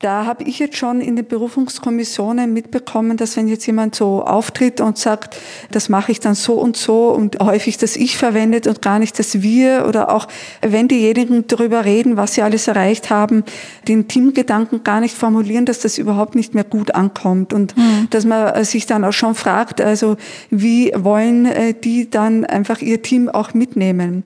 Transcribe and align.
Da 0.00 0.26
habe 0.26 0.44
ich 0.44 0.58
jetzt 0.58 0.76
schon 0.76 1.00
in 1.00 1.16
den 1.16 1.26
Berufungskommissionen 1.26 2.52
mitbekommen, 2.52 3.16
dass 3.16 3.36
wenn 3.36 3.48
jetzt 3.48 3.64
jemand 3.66 3.94
so 3.94 4.22
auftritt 4.22 4.80
und 4.80 4.98
sagt, 4.98 5.36
das 5.70 5.88
mache 5.88 6.12
ich 6.12 6.20
dann 6.20 6.34
so 6.34 6.54
und 6.54 6.76
so 6.76 7.08
und 7.08 7.38
häufig 7.40 7.78
das 7.78 7.96
Ich 7.96 8.18
verwendet 8.18 8.66
und 8.66 8.82
gar 8.82 8.98
nicht 8.98 9.18
das 9.18 9.40
Wir 9.40 9.86
oder 9.88 10.12
auch 10.12 10.28
wenn 10.60 10.88
diejenigen 10.88 11.46
darüber 11.46 11.84
reden, 11.84 12.16
was 12.16 12.34
sie 12.34 12.42
alles 12.42 12.68
erreicht 12.68 13.08
haben, 13.08 13.44
den 13.88 14.08
Teamgedanken 14.08 14.82
gar 14.82 15.00
nicht 15.00 15.16
formulieren, 15.16 15.64
dass 15.64 15.78
das 15.78 15.96
überhaupt 15.96 16.34
nicht 16.34 16.54
mehr 16.54 16.64
gut 16.64 16.94
ankommt 16.94 17.52
und 17.52 17.76
mhm. 17.76 18.08
dass 18.10 18.24
man 18.24 18.62
sich 18.64 18.86
dann 18.86 19.04
auch 19.04 19.12
schon 19.12 19.34
fragt, 19.34 19.80
also 19.80 20.16
wie 20.50 20.92
wollen 20.94 21.46
äh, 21.46 21.72
die 21.72 22.10
dann 22.10 22.44
einfach 22.44 22.80
ihr 22.80 23.00
Team 23.00 23.28
auch 23.28 23.54
mitnehmen. 23.54 24.24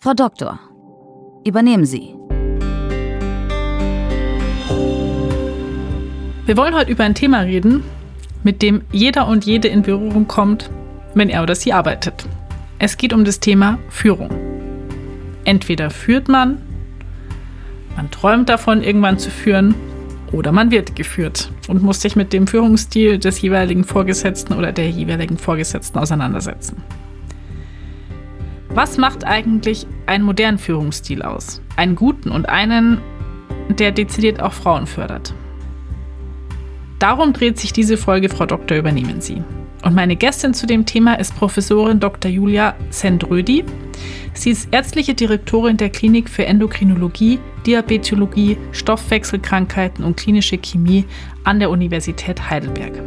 Frau 0.00 0.14
Doktor, 0.14 0.58
übernehmen 1.44 1.86
Sie. 1.86 2.15
Wir 6.46 6.56
wollen 6.56 6.76
heute 6.76 6.92
über 6.92 7.02
ein 7.02 7.16
Thema 7.16 7.40
reden, 7.40 7.82
mit 8.44 8.62
dem 8.62 8.82
jeder 8.92 9.26
und 9.26 9.44
jede 9.44 9.66
in 9.66 9.82
Berührung 9.82 10.28
kommt, 10.28 10.70
wenn 11.12 11.28
er 11.28 11.42
oder 11.42 11.56
sie 11.56 11.72
arbeitet. 11.72 12.24
Es 12.78 12.96
geht 12.96 13.12
um 13.12 13.24
das 13.24 13.40
Thema 13.40 13.80
Führung. 13.88 14.30
Entweder 15.44 15.90
führt 15.90 16.28
man, 16.28 16.62
man 17.96 18.12
träumt 18.12 18.48
davon, 18.48 18.84
irgendwann 18.84 19.18
zu 19.18 19.28
führen, 19.28 19.74
oder 20.30 20.52
man 20.52 20.70
wird 20.70 20.94
geführt 20.94 21.50
und 21.66 21.82
muss 21.82 22.00
sich 22.00 22.14
mit 22.14 22.32
dem 22.32 22.46
Führungsstil 22.46 23.18
des 23.18 23.40
jeweiligen 23.42 23.82
Vorgesetzten 23.82 24.54
oder 24.54 24.70
der 24.70 24.88
jeweiligen 24.88 25.38
Vorgesetzten 25.38 25.98
auseinandersetzen. 25.98 26.76
Was 28.68 28.98
macht 28.98 29.24
eigentlich 29.24 29.84
einen 30.06 30.22
modernen 30.22 30.58
Führungsstil 30.58 31.22
aus? 31.22 31.60
Einen 31.74 31.96
guten 31.96 32.30
und 32.30 32.48
einen, 32.48 33.00
der 33.68 33.90
dezidiert 33.90 34.40
auch 34.40 34.52
Frauen 34.52 34.86
fördert. 34.86 35.34
Darum 36.98 37.32
dreht 37.34 37.58
sich 37.58 37.72
diese 37.72 37.96
Folge, 37.96 38.28
Frau 38.28 38.46
Doktor, 38.46 38.78
übernehmen 38.78 39.20
Sie. 39.20 39.42
Und 39.84 39.94
meine 39.94 40.16
Gästin 40.16 40.54
zu 40.54 40.66
dem 40.66 40.86
Thema 40.86 41.14
ist 41.14 41.36
Professorin 41.36 42.00
Dr. 42.00 42.30
Julia 42.30 42.74
Sendrödi. 42.90 43.64
Sie 44.32 44.50
ist 44.50 44.68
ärztliche 44.72 45.14
Direktorin 45.14 45.76
der 45.76 45.90
Klinik 45.90 46.28
für 46.28 46.46
Endokrinologie, 46.46 47.38
Diabetologie, 47.66 48.56
Stoffwechselkrankheiten 48.72 50.04
und 50.04 50.16
klinische 50.16 50.58
Chemie 50.58 51.04
an 51.44 51.60
der 51.60 51.70
Universität 51.70 52.50
Heidelberg. 52.50 53.00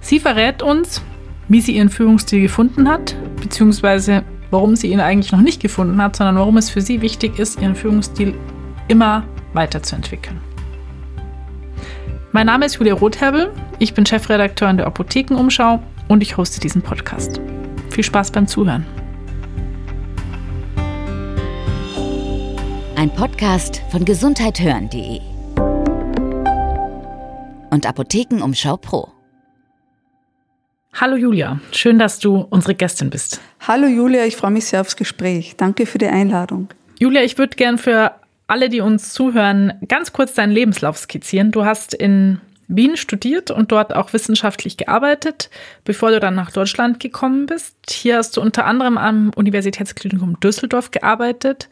Sie 0.00 0.20
verrät 0.20 0.62
uns, 0.62 1.02
wie 1.48 1.60
sie 1.60 1.76
ihren 1.76 1.88
Führungsstil 1.88 2.42
gefunden 2.42 2.88
hat, 2.88 3.16
beziehungsweise 3.40 4.24
warum 4.50 4.76
sie 4.76 4.92
ihn 4.92 5.00
eigentlich 5.00 5.32
noch 5.32 5.40
nicht 5.40 5.62
gefunden 5.62 6.02
hat, 6.02 6.16
sondern 6.16 6.36
warum 6.36 6.56
es 6.56 6.70
für 6.70 6.80
sie 6.80 7.00
wichtig 7.00 7.38
ist, 7.38 7.60
ihren 7.60 7.74
Führungsstil 7.74 8.34
immer 8.88 9.24
weiterzuentwickeln. 9.52 10.40
Mein 12.36 12.48
Name 12.48 12.66
ist 12.66 12.74
Julia 12.74 12.92
Rotherbel, 12.92 13.50
ich 13.78 13.94
bin 13.94 14.04
Chefredakteurin 14.04 14.76
der 14.76 14.86
Apothekenumschau 14.88 15.82
und 16.08 16.22
ich 16.22 16.36
hoste 16.36 16.60
diesen 16.60 16.82
Podcast. 16.82 17.40
Viel 17.88 18.04
Spaß 18.04 18.30
beim 18.30 18.46
Zuhören. 18.46 18.84
Ein 22.94 23.08
Podcast 23.08 23.80
von 23.90 24.04
gesundheithören.de 24.04 25.20
und 27.70 27.86
Apothekenumschau 27.86 28.76
Pro. 28.76 29.08
Hallo 30.92 31.16
Julia, 31.16 31.60
schön, 31.72 31.98
dass 31.98 32.18
du 32.18 32.46
unsere 32.50 32.74
Gästin 32.74 33.08
bist. 33.08 33.40
Hallo 33.66 33.86
Julia, 33.86 34.26
ich 34.26 34.36
freue 34.36 34.50
mich 34.50 34.66
sehr 34.66 34.82
aufs 34.82 34.96
Gespräch. 34.96 35.56
Danke 35.56 35.86
für 35.86 35.96
die 35.96 36.08
Einladung. 36.08 36.68
Julia, 36.98 37.22
ich 37.22 37.38
würde 37.38 37.56
gern 37.56 37.78
für 37.78 38.12
alle, 38.46 38.68
die 38.68 38.80
uns 38.80 39.12
zuhören, 39.12 39.72
ganz 39.88 40.12
kurz 40.12 40.34
deinen 40.34 40.52
Lebenslauf 40.52 40.98
skizzieren. 40.98 41.52
Du 41.52 41.64
hast 41.64 41.94
in 41.94 42.40
Wien 42.68 42.96
studiert 42.96 43.50
und 43.50 43.72
dort 43.72 43.94
auch 43.94 44.12
wissenschaftlich 44.12 44.76
gearbeitet, 44.76 45.50
bevor 45.84 46.10
du 46.10 46.20
dann 46.20 46.34
nach 46.34 46.50
Deutschland 46.50 47.00
gekommen 47.00 47.46
bist. 47.46 47.76
Hier 47.88 48.16
hast 48.16 48.36
du 48.36 48.40
unter 48.40 48.66
anderem 48.66 48.98
am 48.98 49.30
Universitätsklinikum 49.34 50.40
Düsseldorf 50.40 50.90
gearbeitet, 50.90 51.68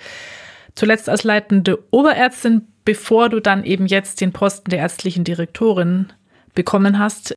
zuletzt 0.75 1.09
als 1.09 1.25
leitende 1.25 1.79
Oberärztin, 1.91 2.69
bevor 2.85 3.29
du 3.29 3.41
dann 3.41 3.65
eben 3.65 3.87
jetzt 3.87 4.21
den 4.21 4.33
Posten 4.33 4.71
der 4.71 4.81
ärztlichen 4.81 5.25
Direktorin 5.25 6.13
bekommen 6.55 6.99
hast. 6.99 7.35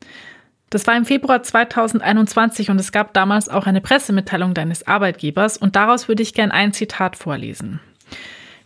Das 0.70 0.86
war 0.86 0.98
im 0.98 1.06
Februar 1.06 1.42
2021 1.42 2.70
und 2.70 2.80
es 2.80 2.92
gab 2.92 3.14
damals 3.14 3.48
auch 3.48 3.66
eine 3.66 3.82
Pressemitteilung 3.82 4.54
deines 4.54 4.86
Arbeitgebers 4.86 5.58
und 5.58 5.76
daraus 5.76 6.08
würde 6.08 6.24
ich 6.24 6.34
gern 6.34 6.52
ein 6.52 6.74
Zitat 6.74 7.16
vorlesen. 7.16 7.80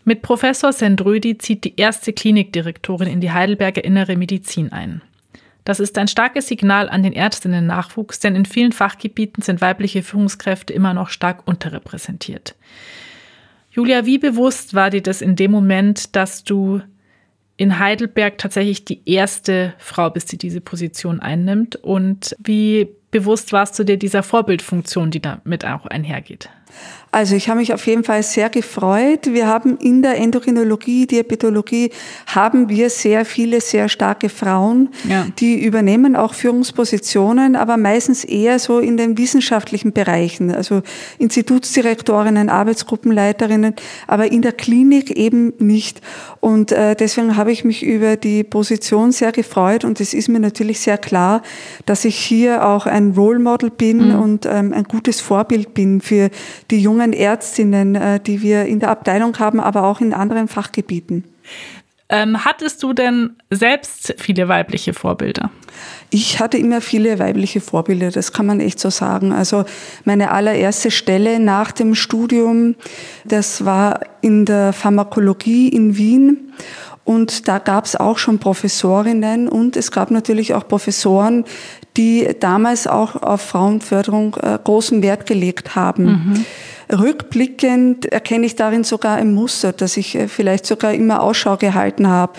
Mit 0.03 0.22
Professor 0.22 0.73
Sendrödi 0.73 1.38
zieht 1.38 1.63
die 1.63 1.75
erste 1.78 2.13
Klinikdirektorin 2.13 3.07
in 3.07 3.22
die 3.22 3.31
Heidelberger 3.31 3.84
Innere 3.84 4.16
Medizin 4.16 4.72
ein. 4.72 5.01
Das 5.63 5.79
ist 5.79 5.97
ein 5.97 6.07
starkes 6.07 6.47
Signal 6.47 6.89
an 6.89 7.03
den 7.03 7.13
Ärztinnen-Nachwuchs, 7.13 8.19
denn 8.19 8.35
in 8.35 8.45
vielen 8.45 8.72
Fachgebieten 8.72 9.44
sind 9.44 9.62
weibliche 9.62 10.01
Führungskräfte 10.01 10.73
immer 10.73 10.95
noch 10.95 11.09
stark 11.09 11.47
unterrepräsentiert. 11.47 12.56
Julia, 13.69 14.06
wie 14.06 14.17
bewusst 14.17 14.73
war 14.73 14.89
dir 14.89 15.03
das 15.03 15.22
in 15.22 15.35
dem 15.35 15.51
Moment, 15.51 16.16
dass 16.16 16.44
du 16.44 16.81
in 17.57 17.78
Heidelberg 17.78 18.39
tatsächlich 18.39 18.85
die 18.85 19.01
erste 19.06 19.75
Frau 19.78 20.09
bist, 20.09 20.31
die 20.31 20.38
diese 20.38 20.62
Position 20.62 21.19
einnimmt? 21.19 21.75
Und 21.75 22.35
wie 22.39 22.89
bewusst 23.12 23.53
warst 23.53 23.78
du 23.78 23.83
dir 23.83 23.97
dieser 23.97 24.23
Vorbildfunktion, 24.23 25.12
die 25.12 25.22
damit 25.22 25.63
auch 25.63 25.85
einhergeht? 25.85 26.50
Also 27.13 27.35
ich 27.35 27.49
habe 27.49 27.59
mich 27.59 27.73
auf 27.73 27.85
jeden 27.88 28.05
Fall 28.05 28.23
sehr 28.23 28.49
gefreut. 28.49 29.27
Wir 29.33 29.45
haben 29.45 29.77
in 29.77 30.01
der 30.01 30.17
Endokrinologie, 30.17 31.07
Diabetologie, 31.07 31.91
haben 32.25 32.69
wir 32.69 32.89
sehr 32.89 33.25
viele 33.25 33.59
sehr 33.59 33.89
starke 33.89 34.29
Frauen, 34.29 34.89
ja. 35.03 35.27
die 35.38 35.61
übernehmen 35.61 36.16
auch 36.16 36.33
Führungspositionen, 36.33 37.57
aber 37.57 37.75
meistens 37.75 38.23
eher 38.23 38.59
so 38.59 38.79
in 38.79 38.95
den 38.95 39.17
wissenschaftlichen 39.17 39.91
Bereichen, 39.91 40.55
also 40.55 40.83
Institutsdirektorinnen, 41.17 42.47
Arbeitsgruppenleiterinnen, 42.47 43.75
aber 44.07 44.31
in 44.31 44.41
der 44.41 44.53
Klinik 44.53 45.11
eben 45.11 45.51
nicht. 45.59 46.00
Und 46.39 46.71
äh, 46.71 46.95
deswegen 46.95 47.35
habe 47.35 47.51
ich 47.51 47.66
mich 47.66 47.83
über 47.83 48.16
die 48.16 48.45
Position 48.45 49.11
sehr 49.11 49.33
gefreut 49.33 49.83
und 49.83 50.00
es 50.00 50.13
ist 50.13 50.29
mir 50.29 50.39
natürlich 50.39 50.79
sehr 50.79 50.97
klar, 50.97 51.41
dass 51.85 52.05
ich 52.05 52.16
hier 52.16 52.66
auch 52.66 52.85
ein 52.85 53.11
Role 53.11 53.39
Model 53.39 53.69
bin 53.69 54.13
mhm. 54.13 54.19
und 54.19 54.45
ähm, 54.45 54.71
ein 54.71 54.85
gutes 54.85 55.19
Vorbild 55.19 55.73
bin 55.73 56.00
für 56.00 56.29
die 56.69 56.79
jungen 56.81 57.00
Ärztinnen, 57.13 57.95
äh, 57.95 58.19
die 58.19 58.41
wir 58.41 58.66
in 58.66 58.79
der 58.79 58.89
Abteilung 58.89 59.38
haben, 59.39 59.59
aber 59.59 59.84
auch 59.84 60.00
in 60.00 60.13
anderen 60.13 60.47
Fachgebieten. 60.47 61.25
Ähm, 62.09 62.44
hattest 62.44 62.84
du 62.84 62.91
denn 62.91 63.38
selbst 63.50 64.13
viele 64.17 64.50
weibliche 64.50 64.94
Vorbilder? 64.94 65.50
Ich 66.09 66.41
hatte 66.41 66.57
immer 66.57 66.81
viele 66.81 67.19
weibliche 67.19 67.62
Vorbilder, 67.62 68.12
das 68.12 68.34
kann 68.34 68.45
man 68.45 68.59
echt 68.59 68.81
so 68.81 68.89
sagen. 68.89 69.31
Also 69.31 69.63
meine 70.03 70.31
allererste 70.31 70.91
Stelle 70.91 71.39
nach 71.39 71.72
dem 71.72 71.95
Studium, 71.95 72.75
das 73.23 73.63
war 73.63 74.01
in 74.19 74.45
der 74.45 74.73
Pharmakologie 74.73 75.69
in 75.69 75.95
Wien. 75.95 76.51
Und 77.06 77.47
da 77.47 77.59
gab 77.59 77.85
es 77.85 77.95
auch 77.95 78.18
schon 78.18 78.39
Professorinnen 78.39 79.47
und 79.47 79.75
es 79.75 79.89
gab 79.91 80.12
natürlich 80.12 80.53
auch 80.53 80.68
Professoren, 80.68 81.45
die 81.97 82.28
damals 82.39 82.88
auch 82.88 83.16
auf 83.16 83.41
Frauenförderung 83.41 84.35
äh, 84.35 84.59
großen 84.63 85.01
Wert 85.01 85.25
gelegt 85.25 85.75
haben. 85.75 86.06
Mhm. 86.06 86.45
Rückblickend 86.91 88.06
erkenne 88.12 88.46
ich 88.46 88.56
darin 88.56 88.84
sogar 88.84 89.16
ein 89.16 89.34
Muster, 89.34 89.72
dass 89.74 89.97
ich 89.97 90.16
äh, 90.16 90.28
vielleicht 90.28 90.66
sogar 90.66 90.94
immer 90.94 91.22
Ausschau 91.22 91.57
gehalten 91.57 92.07
habe 92.07 92.34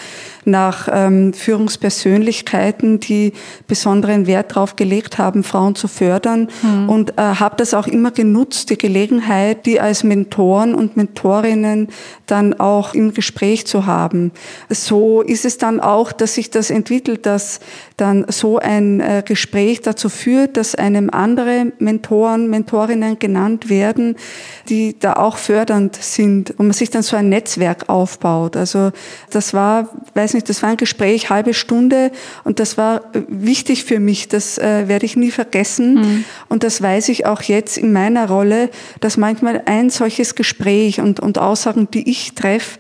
nach 0.44 0.88
ähm, 0.90 1.32
Führungspersönlichkeiten, 1.32 2.98
die 2.98 3.32
besonderen 3.68 4.26
Wert 4.26 4.52
darauf 4.52 4.76
gelegt 4.76 5.18
haben, 5.18 5.44
Frauen 5.44 5.74
zu 5.74 5.86
fördern 5.86 6.48
mhm. 6.62 6.88
und 6.88 7.10
äh, 7.12 7.22
habe 7.22 7.56
das 7.56 7.74
auch 7.74 7.86
immer 7.86 8.10
genutzt, 8.10 8.70
die 8.70 8.78
Gelegenheit, 8.78 9.66
die 9.66 9.80
als 9.80 10.02
Mentoren 10.02 10.74
und 10.74 10.96
Mentorinnen 10.96 11.88
dann 12.26 12.58
auch 12.58 12.94
im 12.94 13.14
Gespräch 13.14 13.66
zu 13.66 13.86
haben. 13.86 14.32
So 14.68 15.22
ist 15.22 15.44
es 15.44 15.58
dann 15.58 15.78
auch, 15.80 16.10
dass 16.12 16.34
sich 16.34 16.50
das 16.50 16.70
entwickelt, 16.70 17.26
dass 17.26 17.60
dann 17.96 18.26
so 18.28 18.58
ein 18.58 19.00
äh, 19.00 19.22
Gespräch 19.24 19.80
dazu 19.80 20.08
führt, 20.08 20.56
dass 20.56 20.74
einem 20.74 21.08
andere 21.10 21.72
Mentoren, 21.78 22.50
Mentorinnen 22.50 23.18
genannt 23.18 23.68
werden, 23.68 24.16
die 24.68 24.98
da 24.98 25.14
auch 25.14 25.36
fördernd 25.36 25.96
sind 25.96 26.50
und 26.50 26.66
man 26.66 26.72
sich 26.72 26.90
dann 26.90 27.02
so 27.02 27.16
ein 27.16 27.28
Netzwerk 27.28 27.88
aufbaut. 27.88 28.56
Also 28.56 28.92
das 29.30 29.54
war, 29.54 29.88
weiß 30.14 30.34
nicht, 30.34 30.48
das 30.48 30.62
war 30.62 30.70
ein 30.70 30.76
Gespräch, 30.76 31.30
halbe 31.30 31.54
Stunde 31.54 32.10
und 32.44 32.60
das 32.60 32.78
war 32.78 33.02
wichtig 33.28 33.84
für 33.84 34.00
mich, 34.00 34.28
das 34.28 34.58
äh, 34.58 34.88
werde 34.88 35.06
ich 35.06 35.16
nie 35.16 35.30
vergessen 35.30 35.94
mhm. 35.94 36.24
und 36.48 36.64
das 36.64 36.82
weiß 36.82 37.08
ich 37.08 37.26
auch 37.26 37.42
jetzt 37.42 37.78
in 37.78 37.92
meiner 37.92 38.28
Rolle, 38.28 38.70
dass 39.00 39.16
manchmal 39.16 39.62
ein 39.66 39.90
solches 39.90 40.34
Gespräch 40.34 41.00
und, 41.00 41.20
und 41.20 41.38
Aussagen, 41.38 41.88
die 41.92 42.08
ich 42.10 42.34
treffe, 42.34 42.78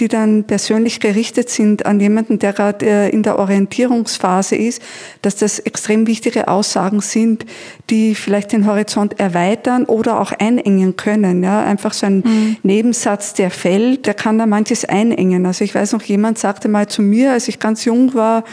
die 0.00 0.08
dann 0.08 0.44
persönlich 0.44 1.00
gerichtet 1.00 1.50
sind 1.50 1.86
an 1.86 2.00
jemanden, 2.00 2.38
der 2.38 2.52
gerade 2.52 2.86
äh, 2.86 3.10
in 3.10 3.22
der 3.22 3.38
Orientierungsphase 3.38 4.56
ist, 4.56 4.82
dass 5.22 5.36
das 5.36 5.58
extrem 5.58 6.06
wichtige 6.06 6.48
Aussagen 6.48 7.00
sind, 7.00 7.46
die 7.90 8.14
vielleicht 8.14 8.52
den 8.52 8.66
Horizont 8.66 9.18
erweitern 9.20 9.84
oder 9.84 10.20
auch 10.20 10.32
einengen 10.32 10.96
können. 10.96 11.42
Ja, 11.42 11.64
einfach 11.64 11.92
so 11.92 12.06
ein 12.06 12.16
mhm. 12.24 12.56
Nebensatz, 12.62 13.34
der 13.34 13.50
fällt, 13.50 14.06
der 14.06 14.14
kann 14.14 14.38
da 14.38 14.46
manches 14.46 14.84
einengen. 14.84 15.46
Also 15.46 15.64
ich 15.64 15.74
weiß 15.74 15.92
noch, 15.92 16.02
jemand 16.02 16.38
sagte 16.38 16.68
mal 16.68 16.88
zu 16.88 17.02
mir, 17.02 17.32
als 17.32 17.48
ich 17.48 17.58
ganz 17.58 17.84
jung 17.84 18.14
war, 18.14 18.44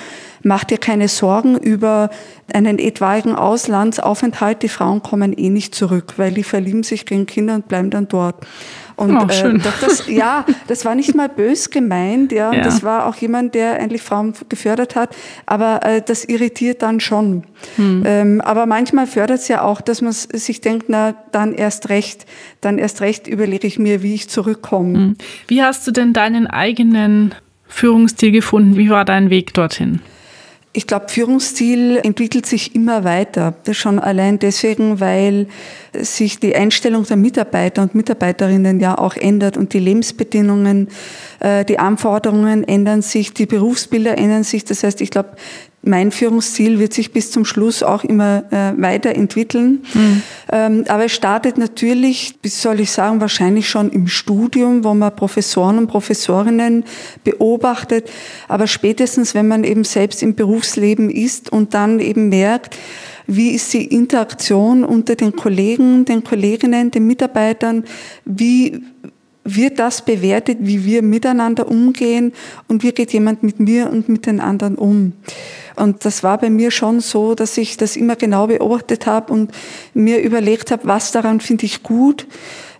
mach 0.44 0.64
dir 0.64 0.78
keine 0.78 1.08
Sorgen 1.08 1.58
über 1.58 2.10
einen 2.54 2.80
etwaigen 2.80 3.36
Auslandsaufenthalt. 3.36 4.64
Die 4.64 4.70
Frauen 4.70 5.02
kommen 5.02 5.34
eh 5.34 5.50
nicht 5.50 5.76
zurück, 5.76 6.14
weil 6.18 6.32
die 6.32 6.44
verlieben 6.44 6.84
sich 6.84 7.06
gegen 7.06 7.26
Kinder 7.26 7.56
und 7.56 7.68
bleiben 7.68 7.90
dann 7.90 8.08
dort. 8.08 8.46
Und 9.02 9.18
oh, 9.18 9.30
schön. 9.30 9.60
Äh, 9.60 9.64
das, 9.82 10.08
ja, 10.08 10.46
das 10.68 10.86
war 10.86 10.94
nicht 10.94 11.16
mal 11.16 11.28
bös 11.28 11.72
gemeint, 11.72 12.32
ja. 12.32 12.54
ja. 12.54 12.62
Das 12.62 12.84
war 12.84 13.08
auch 13.08 13.16
jemand, 13.16 13.56
der 13.56 13.80
eigentlich 13.80 14.02
Frauen 14.04 14.34
gefördert 14.48 14.96
hat. 14.96 15.16
Aber 15.48 15.84
äh, 15.84 16.02
das 16.06 16.26
irritiert 16.26 16.84
dann 16.84 17.00
schon. 17.00 17.44
Hm. 17.78 18.04
Ähm, 18.06 18.42
aber 18.42 18.68
manchmal 18.68 19.08
fördert 19.08 19.40
es 19.40 19.48
ja 19.48 19.64
auch, 19.64 19.82
dass 19.82 20.02
man 20.02 20.12
sich 20.12 20.62
denkt, 20.62 20.86
na, 20.88 21.16
dann 21.32 21.54
erst 21.54 21.90
recht, 21.90 22.28
dann 22.62 22.78
erst 22.78 23.02
recht 23.02 23.28
überlege 23.28 23.66
ich 23.66 23.80
mir, 23.80 24.04
wie 24.04 24.14
ich 24.14 24.30
zurückkomme. 24.30 24.98
Hm. 24.98 25.16
Wie 25.48 25.64
hast 25.64 25.88
du 25.88 25.92
denn 25.92 26.14
deinen 26.14 26.46
eigenen 26.46 27.34
Führungsstil 27.68 28.32
gefunden? 28.32 28.78
Wie 28.78 28.90
war 28.90 29.06
dein 29.06 29.30
Weg 29.30 29.54
dorthin? 29.56 30.02
Ich 30.74 30.88
glaube, 30.88 31.10
Führungsstil 31.10 31.98
entwickelt 31.98 32.46
sich 32.46 32.76
immer 32.76 33.04
weiter. 33.04 33.54
Schon 33.72 34.00
allein 34.00 34.40
deswegen, 34.40 35.02
weil 35.02 35.48
sich 35.94 36.40
die 36.40 36.56
Einstellung 36.56 37.04
der 37.04 37.18
Mitarbeiter 37.18 37.82
und 37.82 37.94
Mitarbeiterinnen 37.94 38.80
ja 38.80 38.98
auch 38.98 39.18
ändert 39.18 39.58
und 39.58 39.74
die 39.74 39.80
Lebensbedingungen, 39.80 40.88
äh, 41.42 41.66
die 41.66 41.78
Anforderungen 41.78 42.64
ändern 42.64 43.02
sich, 43.02 43.34
die 43.34 43.48
Berufsbilder 43.48 44.18
ändern 44.18 44.46
sich. 44.46 44.64
Das 44.64 44.84
heißt, 44.84 45.02
ich 45.02 45.10
glaube, 45.12 45.32
mein 45.84 46.12
Führungsstil 46.12 46.78
wird 46.78 46.94
sich 46.94 47.12
bis 47.12 47.32
zum 47.32 47.44
Schluss 47.44 47.82
auch 47.82 48.04
immer 48.04 48.44
äh, 48.52 48.80
weiterentwickeln. 48.80 49.84
Mhm. 49.94 50.22
Ähm, 50.52 50.84
aber 50.88 51.06
es 51.06 51.12
startet 51.12 51.58
natürlich, 51.58 52.36
wie 52.44 52.50
soll 52.50 52.80
ich 52.80 52.92
sagen, 52.92 53.20
wahrscheinlich 53.20 53.68
schon 53.68 53.90
im 53.90 54.08
Studium, 54.08 54.84
wo 54.84 54.94
man 54.94 55.16
Professoren 55.16 55.80
und 55.80 55.88
Professorinnen 55.88 56.84
beobachtet. 57.24 58.12
Aber 58.48 58.68
spätestens, 58.68 59.34
wenn 59.34 59.48
man 59.48 59.64
eben 59.64 59.84
selbst 59.84 60.22
im 60.22 60.36
Berufsleben 60.36 61.10
ist 61.10 61.52
und 61.52 61.74
dann 61.74 62.00
eben 62.00 62.30
merkt, 62.30 62.78
wie 63.28 63.52
ist 63.52 63.74
die 63.74 63.86
Interaktion 63.86 64.84
unter 64.84 65.16
den 65.16 65.36
Kollegen, 65.36 66.06
den 66.06 66.24
Kolleginnen, 66.24 66.92
den 66.92 67.08
Mitarbeitern, 67.08 67.86
wie 68.26 68.84
wird 69.44 69.80
das 69.80 70.06
bewertet, 70.06 70.60
wie 70.62 70.86
wir 70.86 71.02
miteinander 71.02 71.68
umgehen 71.68 72.34
und 72.68 72.84
wie 72.84 72.92
geht 72.92 73.12
jemand 73.12 73.44
mit 73.44 73.60
mir 73.60 73.90
und 73.90 74.08
mit 74.08 74.26
den 74.26 74.40
anderen 74.40 74.76
um. 74.76 75.14
Und 75.76 76.06
das 76.06 76.22
war 76.22 76.38
bei 76.38 76.50
mir 76.50 76.70
schon 76.70 77.00
so, 77.00 77.34
dass 77.34 77.58
ich 77.58 77.78
das 77.78 77.96
immer 77.96 78.16
genau 78.16 78.48
beobachtet 78.48 79.08
habe 79.08 79.34
und 79.34 79.52
mir 79.94 80.22
überlegt 80.22 80.70
habe, 80.70 80.86
was 80.86 81.12
daran 81.12 81.40
finde 81.40 81.66
ich 81.66 81.82
gut, 81.82 82.28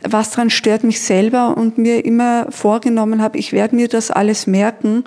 was 0.08 0.32
daran 0.32 0.50
stört 0.50 0.84
mich 0.84 1.02
selber 1.02 1.58
und 1.58 1.78
mir 1.78 2.06
immer 2.06 2.48
vorgenommen 2.52 3.22
habe, 3.22 3.38
ich 3.38 3.54
werde 3.54 3.76
mir 3.76 3.88
das 3.88 4.12
alles 4.12 4.48
merken 4.48 5.04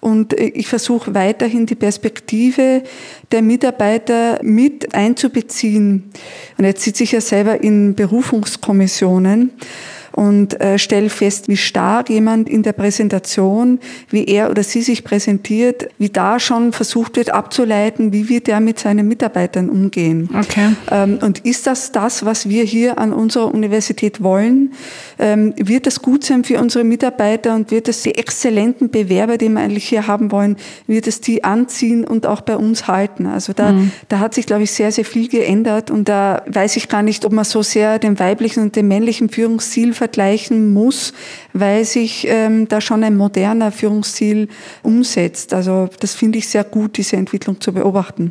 und 0.00 0.32
ich 0.34 0.68
versuche 0.68 1.14
weiterhin 1.14 1.66
die 1.66 1.74
Perspektive 1.74 2.82
der 3.32 3.42
Mitarbeiter 3.42 4.38
mit 4.42 4.94
einzubeziehen. 4.94 6.10
Und 6.58 6.64
jetzt 6.64 6.82
sitze 6.82 7.02
ich 7.02 7.12
ja 7.12 7.20
selber 7.20 7.62
in 7.62 7.94
Berufungskommissionen 7.94 9.50
und 10.16 10.58
äh, 10.62 10.78
stelle 10.78 11.10
fest, 11.10 11.46
wie 11.46 11.58
stark 11.58 12.08
jemand 12.08 12.48
in 12.48 12.62
der 12.62 12.72
Präsentation, 12.72 13.78
wie 14.10 14.24
er 14.24 14.50
oder 14.50 14.62
sie 14.62 14.80
sich 14.80 15.04
präsentiert, 15.04 15.88
wie 15.98 16.08
da 16.08 16.40
schon 16.40 16.72
versucht 16.72 17.16
wird 17.16 17.30
abzuleiten, 17.30 18.14
wie 18.14 18.30
wird 18.30 18.48
er 18.48 18.60
mit 18.60 18.78
seinen 18.78 19.06
Mitarbeitern 19.08 19.68
umgehen. 19.68 20.30
Okay. 20.34 20.70
Ähm, 20.90 21.18
und 21.20 21.40
ist 21.40 21.66
das 21.66 21.92
das, 21.92 22.24
was 22.24 22.48
wir 22.48 22.64
hier 22.64 22.98
an 22.98 23.12
unserer 23.12 23.54
Universität 23.54 24.22
wollen? 24.22 24.72
Ähm, 25.18 25.52
wird 25.58 25.86
das 25.86 26.00
gut 26.00 26.24
sein 26.24 26.44
für 26.44 26.60
unsere 26.60 26.84
Mitarbeiter 26.84 27.54
und 27.54 27.70
wird 27.70 27.86
es 27.86 28.02
die 28.02 28.14
exzellenten 28.14 28.90
Bewerber, 28.90 29.36
die 29.36 29.50
wir 29.50 29.60
eigentlich 29.60 29.86
hier 29.86 30.06
haben 30.06 30.32
wollen, 30.32 30.56
wird 30.86 31.06
es 31.06 31.20
die 31.20 31.44
anziehen 31.44 32.04
und 32.04 32.26
auch 32.26 32.40
bei 32.40 32.56
uns 32.56 32.88
halten? 32.88 33.26
Also 33.26 33.52
da, 33.52 33.72
mhm. 33.72 33.92
da 34.08 34.18
hat 34.18 34.32
sich, 34.32 34.46
glaube 34.46 34.62
ich, 34.62 34.70
sehr, 34.70 34.92
sehr 34.92 35.04
viel 35.04 35.28
geändert 35.28 35.90
und 35.90 36.08
da 36.08 36.42
weiß 36.46 36.76
ich 36.76 36.88
gar 36.88 37.02
nicht, 37.02 37.26
ob 37.26 37.32
man 37.32 37.44
so 37.44 37.62
sehr 37.62 37.98
den 37.98 38.18
weiblichen 38.18 38.62
und 38.62 38.76
den 38.76 38.88
männlichen 38.88 39.28
Führungsstil 39.28 39.92
vergleichen 40.06 40.72
muss, 40.72 41.12
weil 41.52 41.84
sich 41.84 42.28
ähm, 42.28 42.68
da 42.68 42.80
schon 42.80 43.02
ein 43.02 43.16
moderner 43.16 43.72
Führungsstil 43.72 44.48
umsetzt. 44.84 45.52
Also 45.52 45.88
das 45.98 46.14
finde 46.14 46.38
ich 46.38 46.48
sehr 46.48 46.62
gut, 46.62 46.96
diese 46.96 47.16
Entwicklung 47.16 47.60
zu 47.60 47.72
beobachten. 47.72 48.30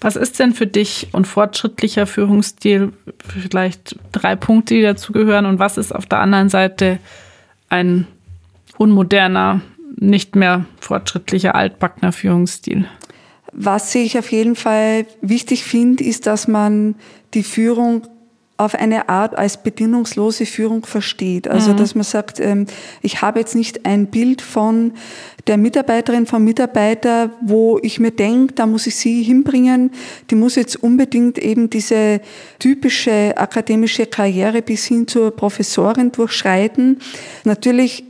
Was 0.00 0.14
ist 0.14 0.38
denn 0.38 0.52
für 0.52 0.68
dich 0.68 1.08
ein 1.12 1.24
fortschrittlicher 1.24 2.06
Führungsstil? 2.06 2.92
Vielleicht 3.18 3.96
drei 4.12 4.36
Punkte, 4.36 4.74
die 4.74 4.82
dazugehören. 4.82 5.46
Und 5.46 5.58
was 5.58 5.76
ist 5.76 5.92
auf 5.92 6.06
der 6.06 6.20
anderen 6.20 6.48
Seite 6.48 6.98
ein 7.68 8.06
unmoderner, 8.78 9.60
nicht 9.96 10.36
mehr 10.36 10.66
fortschrittlicher, 10.80 11.54
altbackener 11.56 12.12
Führungsstil? 12.12 12.86
Was 13.52 13.94
ich 13.94 14.18
auf 14.18 14.32
jeden 14.32 14.56
Fall 14.56 15.06
wichtig 15.20 15.64
finde, 15.64 16.04
ist, 16.04 16.26
dass 16.26 16.48
man 16.48 16.94
die 17.34 17.42
Führung 17.42 18.06
auf 18.56 18.74
eine 18.74 19.08
Art 19.08 19.36
als 19.36 19.56
bedingungslose 19.56 20.46
Führung 20.46 20.86
versteht. 20.86 21.48
Also, 21.48 21.72
mhm. 21.72 21.76
dass 21.78 21.94
man 21.94 22.04
sagt, 22.04 22.38
ähm, 22.38 22.66
ich 23.00 23.20
habe 23.22 23.40
jetzt 23.40 23.54
nicht 23.54 23.84
ein 23.86 24.06
Bild 24.06 24.40
von 24.40 24.92
der 25.46 25.56
Mitarbeiterin, 25.56 26.26
vom 26.26 26.44
Mitarbeiter, 26.44 27.30
wo 27.40 27.78
ich 27.82 27.98
mir 27.98 28.12
denke, 28.12 28.54
da 28.54 28.66
muss 28.66 28.86
ich 28.86 28.94
sie 28.94 29.22
hinbringen, 29.22 29.90
die 30.30 30.36
muss 30.36 30.54
jetzt 30.54 30.76
unbedingt 30.76 31.38
eben 31.38 31.68
diese 31.70 32.20
typische 32.60 33.36
akademische 33.36 34.06
Karriere 34.06 34.62
bis 34.62 34.86
hin 34.86 35.08
zur 35.08 35.32
Professorin 35.32 36.12
durchschreiten. 36.12 36.98
Natürlich 37.44 38.04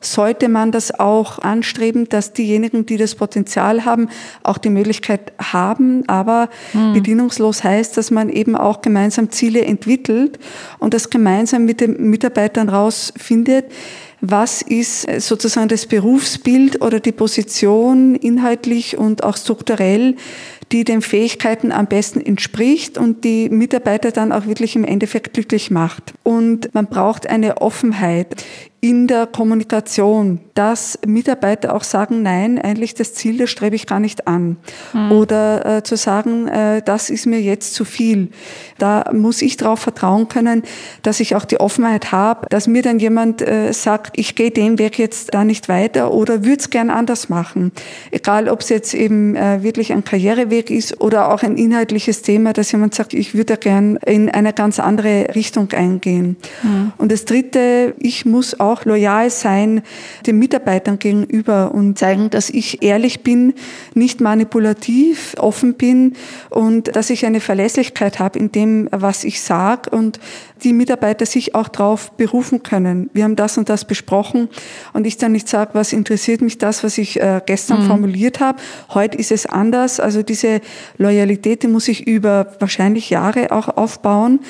sollte 0.00 0.48
man 0.48 0.70
das 0.70 0.98
auch 0.98 1.40
anstreben, 1.40 2.08
dass 2.08 2.32
diejenigen, 2.32 2.86
die 2.86 2.96
das 2.96 3.16
Potenzial 3.16 3.84
haben, 3.84 4.08
auch 4.44 4.58
die 4.58 4.70
Möglichkeit 4.70 5.32
haben. 5.38 6.08
Aber 6.08 6.48
mhm. 6.72 6.92
bedienungslos 6.94 7.64
heißt, 7.64 7.96
dass 7.96 8.10
man 8.10 8.28
eben 8.28 8.54
auch 8.54 8.80
gemeinsam 8.80 9.30
Ziele 9.30 9.64
entwickelt 9.64 10.38
und 10.78 10.94
das 10.94 11.10
gemeinsam 11.10 11.64
mit 11.64 11.80
den 11.80 12.10
Mitarbeitern 12.10 12.68
rausfindet, 12.68 13.66
was 14.20 14.62
ist 14.62 15.08
sozusagen 15.20 15.68
das 15.68 15.86
Berufsbild 15.86 16.82
oder 16.82 16.98
die 16.98 17.12
Position 17.12 18.16
inhaltlich 18.16 18.98
und 18.98 19.22
auch 19.22 19.36
strukturell, 19.36 20.16
die 20.72 20.84
den 20.84 21.02
Fähigkeiten 21.02 21.72
am 21.72 21.86
besten 21.86 22.20
entspricht 22.20 22.98
und 22.98 23.24
die 23.24 23.48
Mitarbeiter 23.48 24.10
dann 24.10 24.32
auch 24.32 24.46
wirklich 24.46 24.76
im 24.76 24.84
Endeffekt 24.84 25.34
glücklich 25.34 25.70
macht. 25.70 26.14
Und 26.24 26.74
man 26.74 26.86
braucht 26.86 27.26
eine 27.26 27.62
Offenheit 27.62 28.44
in 28.80 29.08
der 29.08 29.26
Kommunikation, 29.26 30.38
dass 30.54 31.00
Mitarbeiter 31.04 31.74
auch 31.74 31.82
sagen, 31.82 32.22
nein, 32.22 32.60
eigentlich 32.60 32.94
das 32.94 33.12
Ziel, 33.12 33.36
das 33.36 33.50
strebe 33.50 33.74
ich 33.74 33.86
gar 33.86 33.98
nicht 33.98 34.28
an. 34.28 34.56
Mhm. 34.92 35.12
Oder 35.12 35.78
äh, 35.78 35.82
zu 35.82 35.96
sagen, 35.96 36.46
äh, 36.46 36.80
das 36.82 37.10
ist 37.10 37.26
mir 37.26 37.40
jetzt 37.40 37.74
zu 37.74 37.84
viel. 37.84 38.28
Da 38.78 39.10
muss 39.12 39.42
ich 39.42 39.56
darauf 39.56 39.80
vertrauen 39.80 40.28
können, 40.28 40.62
dass 41.02 41.18
ich 41.18 41.34
auch 41.34 41.44
die 41.44 41.58
Offenheit 41.58 42.12
habe, 42.12 42.46
dass 42.50 42.68
mir 42.68 42.82
dann 42.82 43.00
jemand 43.00 43.42
äh, 43.42 43.72
sagt, 43.72 44.16
ich 44.16 44.36
gehe 44.36 44.52
den 44.52 44.78
Weg 44.78 44.96
jetzt 44.96 45.34
da 45.34 45.42
nicht 45.42 45.68
weiter 45.68 46.12
oder 46.12 46.44
würde 46.44 46.60
es 46.60 46.70
gern 46.70 46.90
anders 46.90 47.28
machen. 47.28 47.72
Egal, 48.12 48.48
ob 48.48 48.60
es 48.60 48.68
jetzt 48.68 48.94
eben 48.94 49.34
äh, 49.34 49.64
wirklich 49.64 49.92
ein 49.92 50.04
Karriereweg 50.04 50.70
ist 50.70 51.00
oder 51.00 51.32
auch 51.32 51.42
ein 51.42 51.56
inhaltliches 51.56 52.22
Thema, 52.22 52.52
dass 52.52 52.70
jemand 52.70 52.94
sagt, 52.94 53.12
ich 53.12 53.34
würde 53.34 53.56
gern 53.56 53.96
in 54.06 54.28
eine 54.28 54.52
ganz 54.52 54.78
andere 54.78 55.34
Richtung 55.34 55.72
eingehen. 55.72 56.36
Mhm. 56.62 56.92
Und 56.96 57.10
das 57.10 57.24
Dritte, 57.24 57.94
ich 57.98 58.24
muss 58.24 58.60
auch 58.60 58.67
auch 58.68 58.84
loyal 58.84 59.30
sein 59.30 59.82
den 60.26 60.38
Mitarbeitern 60.38 60.98
gegenüber 60.98 61.72
und 61.74 61.98
zeigen, 61.98 62.30
dass 62.30 62.50
ich 62.50 62.82
ehrlich 62.82 63.22
bin, 63.22 63.54
nicht 63.94 64.20
manipulativ, 64.20 65.34
offen 65.38 65.74
bin 65.74 66.14
und 66.50 66.94
dass 66.94 67.10
ich 67.10 67.26
eine 67.26 67.40
Verlässlichkeit 67.40 68.18
habe 68.18 68.38
in 68.38 68.52
dem, 68.52 68.88
was 68.92 69.24
ich 69.24 69.42
sage 69.42 69.90
und 69.90 70.20
die 70.62 70.72
Mitarbeiter 70.72 71.26
sich 71.26 71.54
auch 71.54 71.68
darauf 71.68 72.12
berufen 72.12 72.62
können. 72.62 73.10
Wir 73.12 73.24
haben 73.24 73.36
das 73.36 73.58
und 73.58 73.68
das 73.68 73.84
besprochen 73.84 74.48
und 74.92 75.06
ich 75.06 75.16
dann 75.16 75.32
nicht 75.32 75.48
sage, 75.48 75.70
was 75.74 75.92
interessiert 75.92 76.40
mich 76.40 76.58
das, 76.58 76.82
was 76.84 76.98
ich 76.98 77.20
äh, 77.20 77.40
gestern 77.44 77.82
mhm. 77.82 77.86
formuliert 77.86 78.40
habe. 78.40 78.58
Heute 78.92 79.18
ist 79.18 79.32
es 79.32 79.46
anders. 79.46 80.00
Also 80.00 80.22
diese 80.22 80.60
Loyalität, 80.96 81.62
die 81.62 81.68
muss 81.68 81.88
ich 81.88 82.06
über 82.06 82.54
wahrscheinlich 82.58 83.10
Jahre 83.10 83.52
auch 83.52 83.68
aufbauen. 83.68 84.40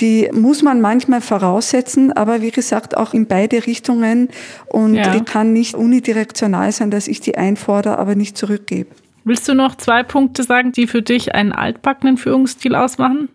Die 0.00 0.28
muss 0.32 0.62
man 0.62 0.80
manchmal 0.80 1.20
voraussetzen, 1.20 2.12
aber 2.12 2.42
wie 2.42 2.50
gesagt 2.50 2.96
auch 2.96 3.14
in 3.14 3.26
beide 3.26 3.65
Richtungen 3.66 4.28
und 4.66 4.94
ja. 4.94 5.10
die 5.10 5.24
kann 5.24 5.52
nicht 5.52 5.74
unidirektional 5.74 6.72
sein, 6.72 6.90
dass 6.90 7.08
ich 7.08 7.20
die 7.20 7.36
einfordere, 7.36 7.98
aber 7.98 8.14
nicht 8.14 8.36
zurückgebe. 8.36 8.90
Willst 9.28 9.48
du 9.48 9.54
noch 9.54 9.74
zwei 9.74 10.04
Punkte 10.04 10.44
sagen, 10.44 10.70
die 10.70 10.86
für 10.86 11.02
dich 11.02 11.34
einen 11.34 11.50
altbackenen 11.50 12.16
Führungsstil 12.16 12.76
ausmachen? 12.76 13.28